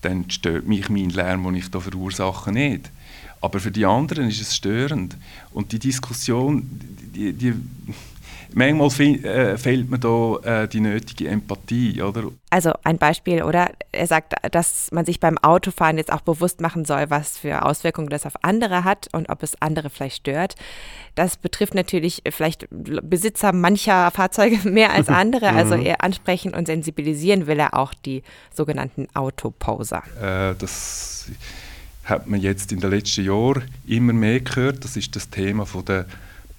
dann 0.00 0.30
stört 0.30 0.66
mich 0.66 0.88
mein 0.88 1.10
Lärm, 1.10 1.44
den 1.44 1.56
ich 1.56 1.70
da 1.70 1.80
verursache, 1.80 2.52
nicht. 2.52 2.90
Aber 3.40 3.60
für 3.60 3.70
die 3.70 3.84
anderen 3.86 4.28
ist 4.28 4.40
es 4.40 4.54
störend. 4.54 5.16
Und 5.52 5.72
die 5.72 5.78
Diskussion, 5.78 6.68
die, 7.14 7.32
die 7.32 7.54
manchmal 8.54 8.88
äh, 8.88 9.58
fehlt 9.58 9.90
mir 9.90 9.98
da 9.98 10.62
äh, 10.62 10.68
die 10.68 10.80
nötige 10.80 11.28
Empathie, 11.28 12.02
oder? 12.02 12.24
Also 12.50 12.72
ein 12.84 12.98
Beispiel, 12.98 13.42
oder? 13.42 13.70
Er 13.92 14.06
sagt, 14.06 14.34
dass 14.52 14.90
man 14.92 15.04
sich 15.04 15.20
beim 15.20 15.38
Autofahren 15.38 15.98
jetzt 15.98 16.12
auch 16.12 16.22
bewusst 16.22 16.60
machen 16.60 16.84
soll, 16.84 17.10
was 17.10 17.38
für 17.38 17.64
Auswirkungen 17.64 18.08
das 18.08 18.26
auf 18.26 18.34
andere 18.42 18.84
hat 18.84 19.08
und 19.12 19.28
ob 19.28 19.42
es 19.42 19.60
andere 19.60 19.90
vielleicht 19.90 20.16
stört. 20.16 20.54
Das 21.14 21.36
betrifft 21.36 21.74
natürlich 21.74 22.22
vielleicht 22.30 22.66
Besitzer 22.70 23.52
mancher 23.52 24.10
Fahrzeuge 24.10 24.56
mehr 24.68 24.92
als 24.92 25.08
andere. 25.08 25.48
Also 25.58 25.76
mhm. 25.76 25.86
eher 25.86 26.04
ansprechen 26.04 26.54
und 26.54 26.66
sensibilisieren 26.66 27.48
will 27.48 27.58
er 27.58 27.74
auch 27.74 27.92
die 27.92 28.22
sogenannten 28.54 29.08
Autoposer. 29.14 30.02
Äh, 30.20 30.54
das 30.56 31.26
hat 32.04 32.28
man 32.28 32.40
jetzt 32.40 32.70
in 32.70 32.80
den 32.80 32.90
letzten 32.90 33.24
Jahren 33.24 33.64
immer 33.86 34.12
mehr 34.12 34.40
gehört. 34.40 34.84
Das 34.84 34.96
ist 34.96 35.16
das 35.16 35.30
Thema 35.30 35.66
von 35.66 35.84
der 35.84 36.06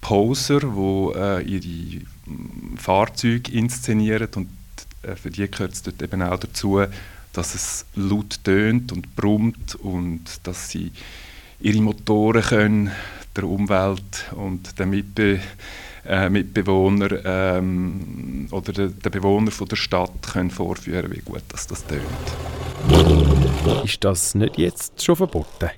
Poser, 0.00 0.60
die 0.60 1.18
äh, 1.18 1.42
ihre 1.42 2.04
mm, 2.26 2.76
Fahrzeuge 2.76 3.52
inszenieren 3.52 4.28
und 4.34 4.48
äh, 5.02 5.16
für 5.16 5.30
die 5.30 5.50
gehört 5.50 5.72
es 5.72 5.82
dort 5.82 6.02
eben 6.02 6.22
auch 6.22 6.38
dazu, 6.38 6.82
dass 7.32 7.54
es 7.54 7.86
laut 7.94 8.42
tönt 8.44 8.92
und 8.92 9.14
brummt 9.14 9.74
und 9.76 10.24
dass 10.44 10.70
sie 10.70 10.92
ihre 11.60 11.80
Motoren 11.80 12.42
können 12.42 12.90
der 13.36 13.44
Umwelt 13.44 14.32
und 14.32 14.78
den 14.78 14.90
Mitbe 14.90 15.40
äh, 16.06 16.28
Mitbewohner 16.28 17.24
ähm, 17.24 18.48
oder 18.50 18.72
den 18.72 18.98
de 18.98 19.10
Bewohner 19.12 19.50
von 19.50 19.68
der 19.68 19.76
Stadt 19.76 20.22
können 20.32 20.50
vorführen, 20.50 21.12
wie 21.12 21.20
gut 21.20 21.42
das, 21.48 21.66
das 21.66 21.84
tönt. 21.86 22.02
Ist 23.84 24.02
das 24.02 24.34
nicht 24.34 24.58
jetzt 24.58 25.02
schon 25.02 25.16
verboten? 25.16 25.70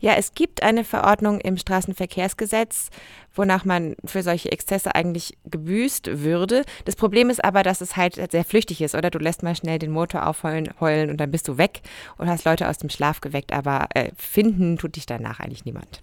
Ja, 0.00 0.14
es 0.14 0.34
gibt 0.34 0.62
eine 0.62 0.84
Verordnung 0.84 1.40
im 1.40 1.56
Straßenverkehrsgesetz, 1.56 2.88
wonach 3.34 3.64
man 3.64 3.96
für 4.04 4.22
solche 4.22 4.50
Exzesse 4.50 4.94
eigentlich 4.94 5.36
gebüßt 5.44 6.22
würde. 6.22 6.64
Das 6.86 6.96
Problem 6.96 7.30
ist 7.30 7.44
aber, 7.44 7.62
dass 7.62 7.80
es 7.80 7.96
halt 7.96 8.14
sehr 8.30 8.44
flüchtig 8.44 8.80
ist, 8.80 8.94
oder? 8.94 9.10
Du 9.10 9.18
lässt 9.18 9.42
mal 9.42 9.54
schnell 9.54 9.78
den 9.78 9.90
Motor 9.90 10.26
aufheulen 10.26 10.70
heulen 10.80 11.10
und 11.10 11.18
dann 11.18 11.30
bist 11.30 11.46
du 11.48 11.58
weg 11.58 11.82
und 12.16 12.28
hast 12.28 12.44
Leute 12.44 12.68
aus 12.68 12.78
dem 12.78 12.90
Schlaf 12.90 13.20
geweckt, 13.20 13.52
aber 13.52 13.88
äh, 13.94 14.10
finden 14.16 14.78
tut 14.78 14.96
dich 14.96 15.06
danach 15.06 15.38
eigentlich 15.38 15.64
niemand. 15.64 16.02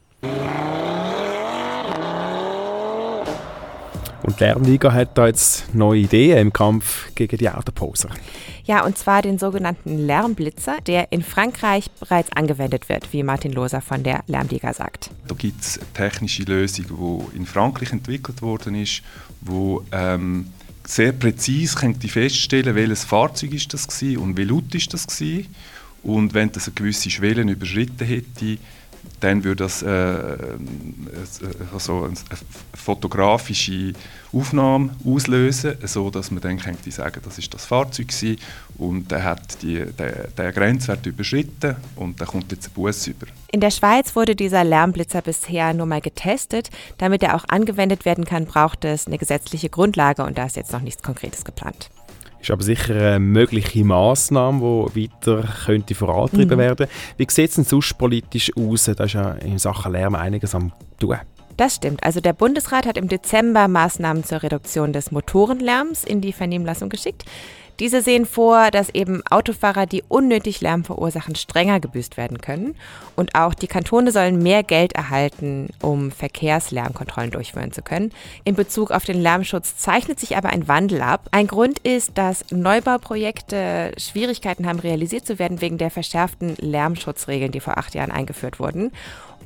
Und 4.27 4.41
der 4.41 4.55
Lärmliga 4.55 4.91
hat 4.91 5.17
da 5.17 5.27
jetzt 5.27 5.73
neue 5.73 6.01
Ideen 6.01 6.37
im 6.37 6.53
Kampf 6.53 7.07
gegen 7.15 7.37
die 7.37 7.49
Autoposer. 7.49 8.09
Ja, 8.65 8.85
und 8.85 8.97
zwar 8.97 9.21
den 9.21 9.39
sogenannten 9.39 9.97
Lärmblitzer, 9.97 10.79
der 10.85 11.13
in 11.13 11.23
Frankreich 11.23 11.89
bereits 11.91 12.29
angewendet 12.33 12.89
wird, 12.89 13.13
wie 13.13 13.23
Martin 13.23 13.53
Loser 13.53 13.79
von 13.79 14.03
der 14.03 14.25
Lärmliga 14.27 14.73
sagt. 14.73 15.11
Da 15.29 15.33
gibt 15.33 15.61
es 15.61 15.79
eine 15.79 15.93
technische 15.93 16.43
Lösung, 16.43 16.85
die 17.31 17.37
in 17.37 17.45
Frankreich 17.45 17.93
entwickelt 17.93 18.41
worden 18.41 18.75
ist, 18.75 19.01
wo 19.39 19.85
ähm, 19.93 20.47
sehr 20.85 21.13
präzise 21.13 21.77
könnte 21.77 22.09
feststellen, 22.09 22.75
welches 22.75 23.05
Fahrzeug 23.05 23.53
ist 23.53 23.73
das 23.73 23.87
war 23.87 24.21
und 24.21 24.35
wie 24.35 24.43
laut 24.43 24.75
ist 24.75 24.93
das 24.93 25.07
war. 25.07 25.43
Und 26.03 26.33
wenn 26.33 26.51
das 26.51 26.67
eine 26.67 26.75
gewisse 26.75 27.09
Schwelle 27.09 27.43
überschritten 27.43 28.05
hätte, 28.05 28.57
dann 29.19 29.43
würde 29.43 29.63
das 29.63 29.81
äh, 29.81 30.37
also 31.73 32.03
eine 32.03 32.15
fotografische 32.73 33.93
Aufnahme 34.31 34.91
auslösen, 35.05 35.75
so 35.83 36.09
dass 36.09 36.31
man 36.31 36.41
dann 36.41 36.59
könnte 36.59 36.91
sagen, 36.91 37.21
das 37.23 37.37
ist 37.37 37.53
das 37.53 37.65
Fahrzeug 37.65 38.09
gewesen, 38.09 38.37
und 38.77 39.11
er 39.11 39.23
hat 39.23 39.61
die, 39.61 39.85
den, 39.85 40.13
den 40.37 40.53
Grenzwert 40.53 41.05
überschritten 41.05 41.75
und 41.95 42.21
da 42.21 42.25
kommt 42.25 42.51
jetzt 42.51 42.67
ein 42.67 42.73
Bus 42.73 43.07
über. 43.07 43.25
In 43.51 43.59
der 43.59 43.71
Schweiz 43.71 44.15
wurde 44.15 44.35
dieser 44.35 44.63
Lärmblitzer 44.63 45.21
bisher 45.21 45.73
nur 45.73 45.87
mal 45.87 46.01
getestet. 46.01 46.69
Damit 46.97 47.23
er 47.23 47.35
auch 47.35 47.45
angewendet 47.47 48.05
werden 48.05 48.25
kann, 48.25 48.45
braucht 48.45 48.85
es 48.85 49.07
eine 49.07 49.17
gesetzliche 49.17 49.69
Grundlage 49.69 50.23
und 50.23 50.37
da 50.37 50.45
ist 50.45 50.55
jetzt 50.55 50.73
noch 50.73 50.81
nichts 50.81 51.01
Konkretes 51.01 51.43
geplant. 51.43 51.89
Ist 52.41 52.51
aber 52.51 52.63
sicher 52.63 52.95
eine 52.95 53.19
mögliche 53.19 53.83
Massnahme, 53.83 54.87
die 54.95 55.09
weiter 55.09 55.43
könnte 55.65 55.95
vorantrieben 55.95 56.57
mhm. 56.57 56.61
werden. 56.61 56.87
Wie 57.17 57.27
sieht 57.29 57.49
es 57.49 57.55
denn 57.55 57.63
sonst 57.63 57.97
politisch 57.97 58.51
aus? 58.55 58.85
Da 58.85 59.03
ist 59.03 59.13
ja 59.13 59.31
in 59.33 59.57
Sachen 59.57 59.91
Lärm 59.91 60.15
einiges 60.15 60.53
am 60.55 60.71
tun. 60.99 61.17
Das 61.57 61.75
stimmt. 61.75 62.03
Also 62.03 62.21
der 62.21 62.33
Bundesrat 62.33 62.85
hat 62.85 62.97
im 62.97 63.07
Dezember 63.07 63.67
Maßnahmen 63.67 64.23
zur 64.23 64.43
Reduktion 64.43 64.93
des 64.93 65.11
Motorenlärms 65.11 66.03
in 66.03 66.21
die 66.21 66.31
Vernehmlassung 66.31 66.89
geschickt. 66.89 67.25
Diese 67.79 68.01
sehen 68.01 68.25
vor, 68.25 68.71
dass 68.71 68.89
eben 68.89 69.21
Autofahrer, 69.29 69.85
die 69.85 70.03
unnötig 70.07 70.61
Lärm 70.61 70.83
verursachen, 70.83 71.35
strenger 71.35 71.79
gebüßt 71.79 72.17
werden 72.17 72.39
können. 72.39 72.75
Und 73.15 73.35
auch 73.35 73.53
die 73.53 73.67
Kantone 73.67 74.11
sollen 74.11 74.41
mehr 74.41 74.63
Geld 74.63 74.93
erhalten, 74.93 75.69
um 75.81 76.11
Verkehrslärmkontrollen 76.11 77.31
durchführen 77.31 77.71
zu 77.71 77.81
können. 77.83 78.11
In 78.43 78.55
Bezug 78.55 78.91
auf 78.91 79.05
den 79.05 79.21
Lärmschutz 79.21 79.77
zeichnet 79.77 80.19
sich 80.19 80.37
aber 80.37 80.49
ein 80.49 80.67
Wandel 80.67 81.01
ab. 81.01 81.27
Ein 81.31 81.47
Grund 81.47 81.79
ist, 81.79 82.17
dass 82.17 82.45
Neubauprojekte 82.49 83.91
Schwierigkeiten 83.97 84.67
haben, 84.67 84.79
realisiert 84.79 85.27
zu 85.27 85.37
werden 85.37 85.61
wegen 85.61 85.77
der 85.77 85.91
verschärften 85.91 86.55
Lärmschutzregeln, 86.59 87.51
die 87.51 87.59
vor 87.59 87.77
acht 87.77 87.93
Jahren 87.93 88.11
eingeführt 88.11 88.59
wurden. 88.59 88.91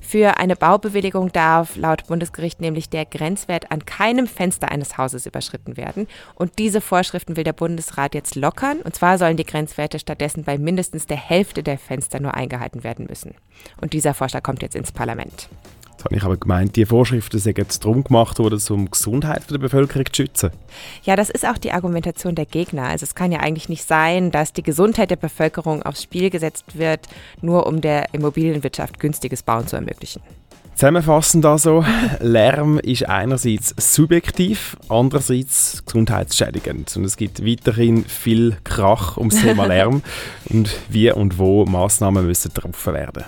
Für 0.02 0.38
eine 0.38 0.58
Baubewilligung 0.58 1.32
darf 1.32 1.78
laut 1.78 2.08
Bundesgericht 2.08 2.60
nämlich 2.60 2.90
der 2.90 3.06
Grenzwert 3.06 3.72
an 3.72 3.86
keinem 3.86 4.28
Fenster 4.28 4.70
eines 4.70 4.98
Hauses 4.98 5.26
überschritten 5.26 5.78
werden. 5.78 6.08
Und 6.36 6.60
diese 6.60 6.82
Vorschriften 6.82 7.38
will 7.38 7.46
der 7.46 7.54
Bundesrat 7.54 8.14
jetzt 8.16 8.36
lockern. 8.36 8.82
Und 8.82 8.96
zwar 8.96 9.18
sollen 9.18 9.38
die 9.38 9.46
Grenzwerte 9.46 10.00
stattdessen 10.00 10.44
bei 10.44 10.58
mindestens 10.58 11.06
der 11.06 11.18
Hälfte 11.18 11.64
der 11.64 11.78
Fenster 11.78 12.20
nur 12.20 12.34
eingehalten 12.34 12.84
werden 12.84 13.06
müssen. 13.08 13.36
Und 13.80 13.94
dieser 13.94 14.14
Vorschlag 14.14 14.44
kommt 14.44 14.64
jetzt 14.64 14.76
ins 14.76 14.92
Parlament. 14.92 15.48
Jetzt 16.02 16.06
habe 16.06 16.16
ich 16.16 16.24
aber 16.24 16.38
gemeint, 16.38 16.76
die 16.78 16.86
Vorschriften 16.88 17.38
sind 17.38 17.60
jetzt 17.60 17.86
darum 17.86 18.04
gemacht 18.04 18.40
worden, 18.40 18.60
um 18.72 18.86
die 18.86 18.92
Gesundheit 18.92 19.44
der 19.52 19.60
Bevölkerung 19.60 20.08
zu 20.08 20.24
schützen. 20.24 20.50
Ja, 21.04 21.16
das 21.16 21.30
ist 21.30 21.46
auch 21.46 21.60
die 21.60 21.74
Argumentation 21.74 22.34
der 22.34 22.48
Gegner. 22.48 22.86
Also 22.88 23.04
es 23.04 23.14
kann 23.14 23.32
ja 23.32 23.40
eigentlich 23.40 23.70
nicht 23.70 23.88
sein, 23.88 24.32
dass 24.32 24.52
die 24.52 24.64
Gesundheit 24.64 25.12
der 25.12 25.18
Bevölkerung 25.18 25.84
aufs 25.84 26.02
Spiel 26.02 26.32
gesetzt 26.32 26.76
wird, 26.76 27.02
nur 27.44 27.68
um 27.68 27.82
der 27.82 28.16
Immobilienwirtschaft 28.16 29.00
günstiges 29.00 29.44
Bauen 29.44 29.68
zu 29.68 29.76
ermöglichen. 29.76 30.24
Zusammenfassend 30.74 31.46
also, 31.46 31.86
Lärm 32.20 32.80
ist 32.80 33.08
einerseits 33.08 33.76
subjektiv, 33.78 34.78
andererseits 34.90 35.86
gesundheitsschädigend. 35.86 36.98
Und 36.98 37.06
es 37.06 37.16
gibt 37.16 37.46
weiterhin 37.46 38.06
viel 38.06 38.58
Krach 38.64 39.18
ums 39.18 39.40
Thema 39.40 39.68
Lärm 39.68 40.02
und 40.50 40.76
wie 40.90 41.12
und 41.12 41.38
wo 41.38 41.66
Maßnahmen 41.66 42.26
müssen 42.26 42.52
getroffen 42.52 42.96
werden. 42.96 43.26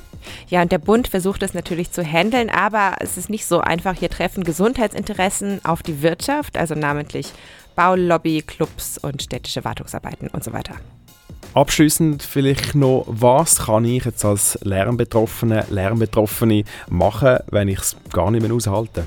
Ja, 0.47 0.62
und 0.62 0.71
der 0.71 0.77
Bund 0.77 1.07
versucht 1.07 1.43
es 1.43 1.53
natürlich 1.53 1.91
zu 1.91 2.03
handeln, 2.03 2.49
aber 2.49 2.95
es 2.99 3.17
ist 3.17 3.29
nicht 3.29 3.45
so 3.45 3.62
einfach. 3.62 3.95
Hier 3.97 4.09
treffen 4.09 4.43
Gesundheitsinteressen 4.43 5.63
auf 5.63 5.83
die 5.83 6.01
Wirtschaft, 6.01 6.57
also 6.57 6.75
namentlich 6.75 7.31
Baulobby, 7.75 8.43
Clubs 8.45 8.97
und 8.97 9.23
städtische 9.23 9.63
Wartungsarbeiten 9.63 10.27
und 10.29 10.43
so 10.43 10.53
weiter. 10.53 10.75
Abschließend 11.53 12.23
vielleicht 12.23 12.73
noch, 12.73 13.05
was 13.07 13.65
kann 13.65 13.86
ich 13.86 14.05
jetzt 14.05 14.25
als 14.25 14.57
Lärmbetroffene, 14.63 15.65
Lärmbetroffene 15.69 16.63
machen, 16.89 17.38
wenn 17.51 17.67
ich 17.67 17.79
es 17.79 17.95
gar 18.12 18.31
nicht 18.31 18.41
mehr 18.41 18.53
aushalte? 18.53 19.05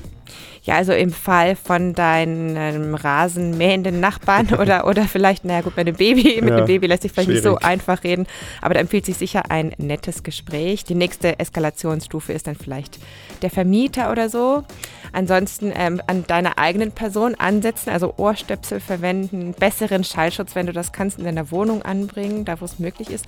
Ja, 0.67 0.75
also 0.75 0.91
im 0.91 1.13
Fall 1.13 1.55
von 1.55 1.93
deinem 1.93 2.93
rasenmähenden 2.93 4.01
Nachbarn 4.01 4.53
oder, 4.59 4.85
oder 4.85 5.05
vielleicht, 5.05 5.45
naja 5.45 5.61
gut, 5.61 5.77
mit 5.77 5.87
einem 5.87 5.95
Baby, 5.95 6.41
mit 6.41 6.49
ja, 6.49 6.57
einem 6.57 6.65
Baby 6.65 6.87
lässt 6.87 7.03
sich 7.03 7.13
vielleicht 7.13 7.29
schwierig. 7.29 7.45
nicht 7.45 7.61
so 7.61 7.65
einfach 7.65 8.03
reden, 8.03 8.27
aber 8.61 8.73
da 8.73 8.81
empfiehlt 8.81 9.05
sich 9.05 9.15
sicher 9.15 9.49
ein 9.49 9.73
nettes 9.77 10.23
Gespräch. 10.23 10.83
Die 10.83 10.95
nächste 10.95 11.39
Eskalationsstufe 11.39 12.33
ist 12.33 12.47
dann 12.47 12.55
vielleicht 12.55 12.99
der 13.41 13.49
Vermieter 13.49 14.11
oder 14.11 14.27
so. 14.27 14.65
Ansonsten 15.13 15.71
ähm, 15.73 16.01
an 16.05 16.25
deiner 16.27 16.57
eigenen 16.57 16.91
Person 16.91 17.35
ansetzen, 17.35 17.89
also 17.89 18.15
Ohrstöpsel 18.17 18.81
verwenden, 18.81 19.55
besseren 19.57 20.03
Schallschutz, 20.03 20.53
wenn 20.53 20.65
du 20.65 20.73
das 20.73 20.91
kannst, 20.91 21.17
in 21.17 21.23
deiner 21.23 21.49
Wohnung 21.49 21.81
anbringen, 21.81 22.43
da 22.43 22.59
wo 22.59 22.65
es 22.65 22.77
möglich 22.77 23.09
ist. 23.09 23.25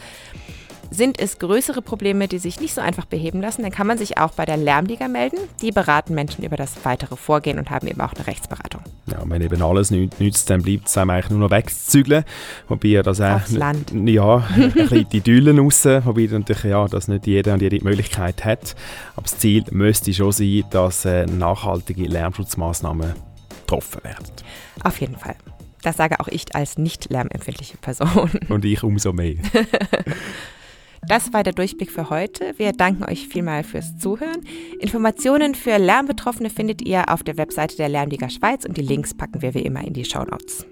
Sind 0.92 1.20
es 1.20 1.38
größere 1.38 1.82
Probleme, 1.82 2.28
die 2.28 2.40
sich 2.40 2.60
nicht 2.60 2.74
so 2.74 2.82
einfach 2.82 3.06
beheben 3.06 3.42
lassen, 3.42 3.62
dann 3.62 3.72
kann 3.72 3.86
man 3.86 3.98
sich 3.98 4.18
auch 4.18 4.32
bei 4.32 4.46
der 4.46 4.58
Lärmliga 4.58 5.08
melden. 5.08 5.38
Die 5.62 5.72
beraten 5.72 6.16
Menschen 6.16 6.44
über 6.44 6.58
das 6.58 6.74
weitere 6.84 7.16
Vorgehen 7.16 7.60
und 7.60 7.70
haben 7.70 7.88
eben 7.88 8.02
auch 8.02 8.14
eine 8.14 8.26
Rechtsberatung. 8.26 8.82
Ja, 9.06 9.22
wenn 9.26 9.42
eben 9.42 9.62
alles 9.62 9.92
nützt, 9.92 10.50
dann 10.50 10.64
bleibt 10.64 10.88
es 10.88 10.98
einem 10.98 11.12
eigentlich 11.12 11.30
nur 11.30 11.40
noch 11.40 11.52
wegzuzügeln. 11.52 12.24
Wobei 12.68 13.02
das 13.02 13.22
auch, 13.22 13.48
Land. 13.50 13.92
Ja, 14.10 14.38
ein 14.56 14.72
bisschen 14.72 15.08
die 15.10 15.18
Idyllen 15.18 15.60
raus, 15.60 15.86
wobei 15.86 16.28
natürlich 16.32 16.64
ja, 16.64 16.88
dass 16.88 17.08
nicht 17.08 17.28
jeder 17.28 17.54
und 17.54 17.62
jede 17.62 17.78
die 17.78 17.84
Möglichkeit 17.84 18.44
hat. 18.44 18.76
Aber 19.16 19.24
das 19.24 19.38
Ziel 19.38 19.64
müsste 19.72 20.14
schon 20.14 20.32
sein, 20.32 20.64
dass 20.72 21.06
äh, 21.06 21.26
nachhaltige 21.26 22.06
Lärmschutzmaßnahmen 22.06 23.14
getroffen 23.62 24.04
werden. 24.04 24.26
Auf 24.84 25.00
jeden 25.00 25.18
Fall. 25.18 25.36
Das 25.82 25.98
sage 25.98 26.20
auch 26.20 26.28
ich 26.28 26.56
als 26.56 26.78
nicht 26.78 27.10
lärmempfindliche 27.10 27.78
Person. 27.78 28.32
Und 28.50 28.66
ich 28.66 28.84
umso 28.84 29.14
mehr. 29.14 29.36
Das 31.08 31.34
war 31.34 31.44
der 31.44 31.54
Durchblick 31.54 31.92
für 31.92 32.10
heute. 32.10 32.54
Wir 32.58 32.72
danken 32.72 33.04
euch 33.04 33.28
vielmal 33.28 33.64
fürs 33.64 33.98
Zuhören. 33.98 34.42
Informationen 34.80 35.56
für 35.56 35.78
Lärmbetroffene 35.78 36.50
findet 36.50 36.82
ihr 36.82 37.12
auf 37.12 37.24
der 37.24 37.38
Webseite 37.38 37.78
der 37.78 37.90
Lärmliga 37.90 38.30
Schweiz 38.30 38.66
und 38.66 38.78
die 38.78 38.82
Links 38.82 39.14
packen 39.14 39.42
wir 39.42 39.54
wie 39.54 39.62
immer 39.62 39.86
in 39.86 39.94
die 39.94 40.06
Show 40.06 40.24
Notes. 40.24 40.66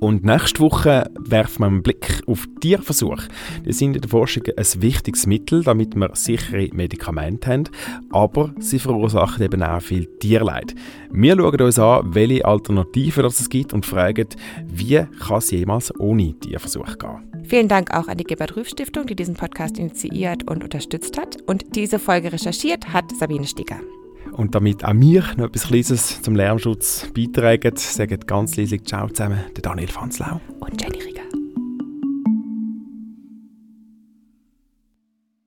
Und 0.00 0.24
nächste 0.24 0.60
Woche 0.60 1.10
werfen 1.18 1.60
wir 1.60 1.66
einen 1.66 1.82
Blick 1.82 2.22
auf 2.26 2.48
Tierversuche. 2.60 3.28
Die 3.66 3.72
sind 3.72 3.94
in 3.96 4.00
der 4.00 4.10
Forschung 4.10 4.44
ein 4.56 4.82
wichtiges 4.82 5.26
Mittel, 5.26 5.62
damit 5.62 5.94
wir 5.94 6.10
sichere 6.14 6.68
Medikamente 6.72 7.50
haben, 7.50 7.64
aber 8.10 8.54
sie 8.58 8.78
verursachen 8.78 9.44
eben 9.44 9.62
auch 9.62 9.82
viel 9.82 10.06
Tierleid. 10.18 10.74
Wir 11.12 11.36
schauen 11.36 11.60
uns 11.60 11.78
an, 11.78 12.14
welche 12.14 12.44
Alternativen 12.46 13.26
es 13.26 13.48
gibt 13.50 13.74
und 13.74 13.84
fragen, 13.84 14.28
wie 14.66 15.04
kann 15.18 15.38
es 15.38 15.50
jemals 15.50 15.92
ohne 16.00 16.32
Tierversuche 16.32 16.96
gehen. 16.96 17.44
Vielen 17.44 17.68
Dank 17.68 17.92
auch 17.92 18.08
an 18.08 18.16
die 18.16 18.24
Gebert 18.24 18.56
Rüff 18.56 18.68
Stiftung, 18.68 19.06
die 19.06 19.16
diesen 19.16 19.34
Podcast 19.34 19.78
initiiert 19.78 20.48
und 20.50 20.64
unterstützt 20.64 21.18
hat. 21.18 21.36
Und 21.46 21.76
diese 21.76 21.98
Folge 21.98 22.32
recherchiert 22.32 22.92
hat 22.92 23.04
Sabine 23.18 23.46
Stiger. 23.46 23.80
Und 24.32 24.54
damit 24.54 24.84
auch 24.84 24.92
mir 24.92 25.24
noch 25.36 25.46
etwas 25.46 25.64
Kleines 25.64 26.22
zum 26.22 26.34
Lärmschutz 26.34 27.08
beitragen, 27.14 27.76
sagen 27.76 28.18
ganz 28.26 28.56
leise 28.56 28.82
Ciao 28.82 29.08
zusammen, 29.08 29.40
der 29.56 29.62
Daniel 29.62 29.88
Fanslau 29.88 30.40
und 30.60 30.80
Jenny 30.80 31.00